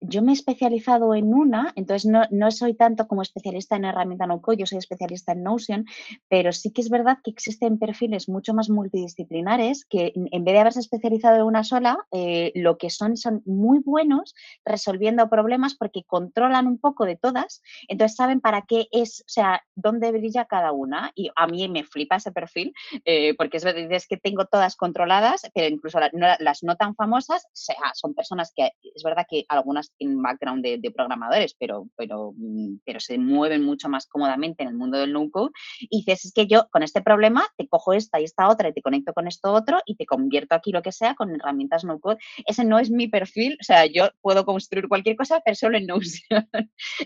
yo 0.00 0.22
me 0.22 0.32
he 0.32 0.34
especializado 0.34 1.14
en 1.14 1.34
una, 1.34 1.72
entonces 1.76 2.10
no, 2.10 2.22
no, 2.30 2.50
soy 2.50 2.74
tanto 2.74 3.08
como 3.08 3.22
especialista 3.22 3.76
en 3.76 3.84
herramienta 3.84 4.26
no-code, 4.26 4.58
yo 4.58 4.66
soy 4.66 4.78
especialista 4.78 5.32
en 5.32 5.42
Notion, 5.42 5.86
pero 6.28 6.52
sí 6.52 6.72
que 6.72 6.80
es 6.80 6.90
verdad 6.90 7.18
que 7.22 7.30
existen 7.30 7.78
perfiles 7.78 8.28
mucho 8.28 8.54
más 8.54 8.70
multidisciplinares 8.70 9.84
que 9.84 10.12
en 10.14 10.44
vez 10.44 10.54
de 10.54 10.60
haberse 10.60 10.80
especializado 10.80 11.36
en 11.36 11.42
una 11.42 11.64
sola, 11.64 11.98
eh, 12.12 12.52
lo 12.54 12.78
que 12.78 12.90
son 12.90 13.16
son 13.16 13.42
muy 13.44 13.80
buenos 13.80 14.34
resolviendo 14.64 15.28
problemas 15.28 15.74
porque 15.74 16.04
controlan 16.04 16.66
un 16.66 16.78
poco 16.78 17.04
de 17.04 17.16
todas, 17.16 17.62
entonces 17.88 18.16
saben 18.16 18.40
para 18.40 18.62
qué 18.62 18.88
es, 18.92 19.20
o 19.20 19.28
sea, 19.28 19.62
dónde 19.74 20.12
brilla 20.12 20.46
cada 20.46 20.72
una. 20.72 21.12
Y 21.14 21.30
a 21.34 21.46
mí 21.46 21.68
me 21.68 21.84
flipa 21.84 22.16
ese 22.16 22.32
perfil 22.32 22.72
eh, 23.04 23.34
porque 23.36 23.58
es 23.58 23.64
es 23.64 24.06
que 24.06 24.16
tengo 24.16 24.46
todas 24.46 24.76
controladas, 24.76 25.42
pero 25.54 25.68
incluso 25.68 25.98
las 26.00 26.62
no 26.62 26.76
tan 26.76 26.94
famosas, 26.94 27.44
o 27.46 27.50
sea, 27.52 27.76
son 27.94 28.14
personas 28.14 28.52
que 28.54 28.70
es 28.94 29.02
verdad 29.02 29.26
que 29.28 29.44
algunas 29.48 29.87
tienen 29.96 30.22
background 30.22 30.64
de, 30.64 30.90
programadores, 30.90 31.54
pero, 31.58 31.86
pero, 31.96 32.32
mm, 32.36 32.78
pero 32.84 33.00
se 33.00 33.18
mueven 33.18 33.64
mucho 33.64 33.88
más 33.88 34.06
cómodamente 34.06 34.62
en 34.62 34.70
el 34.70 34.74
mundo 34.74 34.98
del 34.98 35.12
no-code. 35.12 35.52
Y 35.80 35.98
dices, 35.98 36.26
es 36.26 36.32
que 36.32 36.46
yo 36.46 36.68
con 36.70 36.82
este 36.82 37.02
problema 37.02 37.46
te 37.56 37.68
cojo 37.68 37.92
esta 37.92 38.20
y 38.20 38.24
esta 38.24 38.48
otra 38.48 38.68
y 38.68 38.72
te 38.72 38.82
conecto 38.82 39.12
con 39.12 39.26
esto 39.28 39.52
otro 39.52 39.78
y 39.86 39.96
te 39.96 40.06
convierto 40.06 40.54
aquí 40.54 40.72
lo 40.72 40.82
que 40.82 40.92
sea 40.92 41.14
con 41.14 41.34
herramientas 41.34 41.84
no-code. 41.84 42.18
Ese 42.46 42.64
no 42.64 42.78
es 42.78 42.90
mi 42.90 43.08
perfil, 43.08 43.56
o 43.60 43.64
sea, 43.64 43.86
yo 43.86 44.10
puedo 44.20 44.44
construir 44.44 44.88
cualquier 44.88 45.16
cosa, 45.16 45.40
pero 45.44 45.54
solo 45.54 45.78
en 45.78 45.86
Notion. 45.88 46.48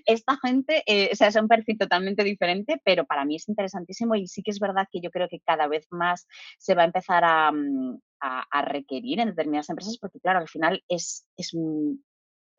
Esta 0.07 0.39
gente, 0.43 0.83
eh, 0.87 1.11
o 1.13 1.17
sea, 1.17 1.29
es 1.29 1.37
un 1.37 1.49
perfil 1.49 1.79
totalmente 1.79 2.25
diferente, 2.25 2.81
pero 2.85 3.05
para 3.05 3.25
mí 3.25 3.37
es 3.37 3.49
interesantísimo 3.49 4.15
y 4.15 4.27
sí 4.27 4.43
que 4.43 4.51
es 4.51 4.59
verdad 4.59 4.89
que 4.91 5.01
yo 5.01 5.11
creo 5.11 5.29
que 5.29 5.41
cada 5.41 5.67
vez 5.67 5.87
más 5.91 6.27
se 6.59 6.75
va 6.75 6.83
a 6.83 6.87
empezar 6.87 7.25
a, 7.25 7.53
mm, 7.53 7.99
a, 8.23 8.63
requerir 8.63 9.21
en 9.21 9.29
determinadas 9.29 9.69
empresas, 9.69 9.99
porque 9.99 10.21
claro, 10.21 10.39
al 10.39 10.49
final 10.49 10.83
es, 10.89 11.27
es, 11.37 11.55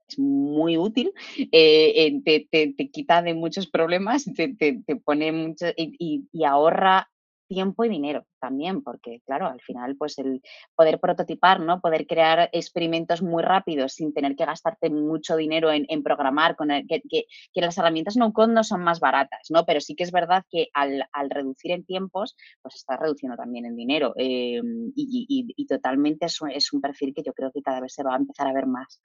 es 0.07 0.19
muy 0.19 0.77
útil, 0.77 1.13
eh, 1.51 2.21
te, 2.23 2.47
te, 2.51 2.89
quita 2.89 3.21
de 3.21 3.33
muchos 3.33 3.67
problemas, 3.67 4.25
te, 4.35 4.53
te 4.53 4.95
pone 5.03 5.31
mucho 5.31 5.67
y, 5.75 6.27
y, 6.31 6.43
ahorra 6.43 7.09
tiempo 7.47 7.85
y 7.85 7.89
dinero 7.89 8.25
también, 8.39 8.81
porque 8.81 9.21
claro, 9.25 9.47
al 9.47 9.61
final 9.61 9.95
pues 9.95 10.17
el 10.17 10.41
poder 10.75 10.99
prototipar, 10.99 11.59
¿no? 11.59 11.81
Poder 11.81 12.07
crear 12.07 12.49
experimentos 12.51 13.21
muy 13.21 13.43
rápidos 13.43 13.93
sin 13.93 14.13
tener 14.13 14.35
que 14.35 14.45
gastarte 14.45 14.89
mucho 14.89 15.35
dinero 15.35 15.71
en, 15.71 15.85
en 15.89 16.03
programar, 16.03 16.55
con 16.55 16.69
que, 16.69 17.01
que, 17.09 17.25
que, 17.53 17.61
las 17.61 17.77
herramientas 17.77 18.17
no-code 18.17 18.53
no 18.53 18.63
son 18.63 18.83
más 18.83 18.99
baratas, 18.99 19.47
¿no? 19.49 19.65
Pero 19.65 19.81
sí 19.81 19.95
que 19.95 20.03
es 20.03 20.11
verdad 20.11 20.43
que 20.49 20.69
al, 20.73 21.05
al 21.11 21.29
reducir 21.29 21.71
en 21.71 21.85
tiempos, 21.85 22.35
pues 22.61 22.75
está 22.75 22.97
reduciendo 22.97 23.37
también 23.37 23.65
en 23.65 23.75
dinero 23.75 24.13
eh, 24.17 24.61
y, 24.95 25.25
y, 25.29 25.53
y, 25.55 25.67
totalmente 25.67 26.25
es 26.25 26.39
es 26.53 26.73
un 26.73 26.81
perfil 26.81 27.13
que 27.13 27.23
yo 27.23 27.33
creo 27.33 27.51
que 27.51 27.61
cada 27.61 27.79
vez 27.81 27.93
se 27.93 28.03
va 28.03 28.13
a 28.13 28.17
empezar 28.17 28.47
a 28.47 28.53
ver 28.53 28.65
más. 28.65 29.01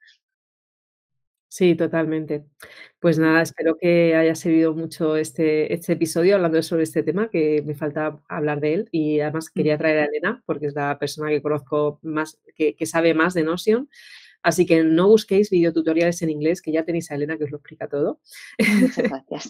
Sí, 1.49 1.73
totalmente. 1.73 2.45
Pues 2.99 3.17
nada, 3.17 3.41
espero 3.41 3.75
que 3.75 4.15
haya 4.15 4.35
servido 4.35 4.75
mucho 4.75 5.15
este, 5.15 5.73
este 5.73 5.93
episodio 5.93 6.35
hablando 6.35 6.61
sobre 6.61 6.83
este 6.83 7.01
tema, 7.01 7.29
que 7.29 7.63
me 7.65 7.73
falta 7.73 8.19
hablar 8.27 8.59
de 8.59 8.73
él. 8.75 8.89
Y 8.91 9.19
además 9.19 9.49
quería 9.49 9.77
traer 9.79 9.97
a 9.97 10.05
Elena, 10.05 10.43
porque 10.45 10.67
es 10.67 10.75
la 10.75 10.99
persona 10.99 11.29
que 11.29 11.41
conozco 11.41 11.99
más, 12.03 12.39
que, 12.55 12.75
sabe 12.85 13.15
más 13.15 13.33
de 13.33 13.43
Notion. 13.43 13.89
Así 14.43 14.67
que 14.67 14.83
no 14.83 15.07
busquéis 15.07 15.49
videotutoriales 15.49 16.21
en 16.21 16.29
inglés, 16.29 16.61
que 16.61 16.71
ya 16.71 16.85
tenéis 16.85 17.09
a 17.09 17.15
Elena 17.15 17.37
que 17.37 17.45
os 17.45 17.51
lo 17.51 17.57
explica 17.57 17.87
todo. 17.87 18.21
Muchas 18.79 18.97
gracias. 19.09 19.49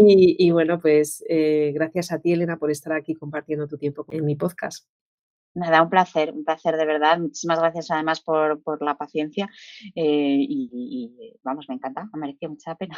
y, 0.00 0.50
bueno, 0.50 0.80
pues 0.80 1.22
eh, 1.28 1.72
gracias 1.74 2.10
a 2.10 2.20
ti, 2.20 2.32
Elena, 2.32 2.58
por 2.58 2.70
estar 2.70 2.94
aquí 2.94 3.14
compartiendo 3.14 3.68
tu 3.68 3.76
tiempo 3.76 4.06
en 4.10 4.24
mi 4.24 4.34
podcast. 4.34 4.86
Nada, 5.58 5.82
un 5.82 5.90
placer, 5.90 6.32
un 6.32 6.44
placer 6.44 6.76
de 6.76 6.86
verdad. 6.86 7.18
Muchísimas 7.18 7.58
gracias 7.58 7.90
además 7.90 8.20
por, 8.20 8.62
por 8.62 8.82
la 8.82 8.96
paciencia 8.96 9.48
eh, 9.94 10.36
y, 10.38 11.38
vamos, 11.42 11.66
me 11.68 11.74
encanta, 11.74 12.08
me 12.12 12.20
mereció 12.20 12.48
mucha 12.48 12.74
pena. 12.76 12.96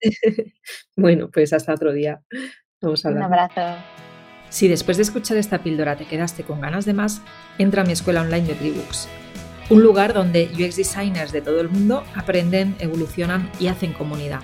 bueno, 0.96 1.30
pues 1.30 1.52
hasta 1.52 1.74
otro 1.74 1.92
día. 1.92 2.22
Vamos 2.80 3.04
a 3.04 3.10
Un 3.10 3.22
abrazo. 3.22 3.60
Si 4.48 4.68
después 4.68 4.96
de 4.96 5.02
escuchar 5.02 5.36
esta 5.36 5.62
píldora 5.62 5.96
te 5.96 6.06
quedaste 6.06 6.44
con 6.44 6.60
ganas 6.60 6.86
de 6.86 6.94
más, 6.94 7.22
entra 7.58 7.82
a 7.82 7.84
mi 7.84 7.92
escuela 7.92 8.22
online 8.22 8.46
de 8.46 8.54
Tribooks, 8.54 9.08
un 9.68 9.82
lugar 9.82 10.14
donde 10.14 10.48
UX 10.54 10.76
designers 10.76 11.32
de 11.32 11.42
todo 11.42 11.60
el 11.60 11.68
mundo 11.68 12.04
aprenden, 12.14 12.76
evolucionan 12.78 13.50
y 13.58 13.66
hacen 13.66 13.92
comunidad 13.92 14.40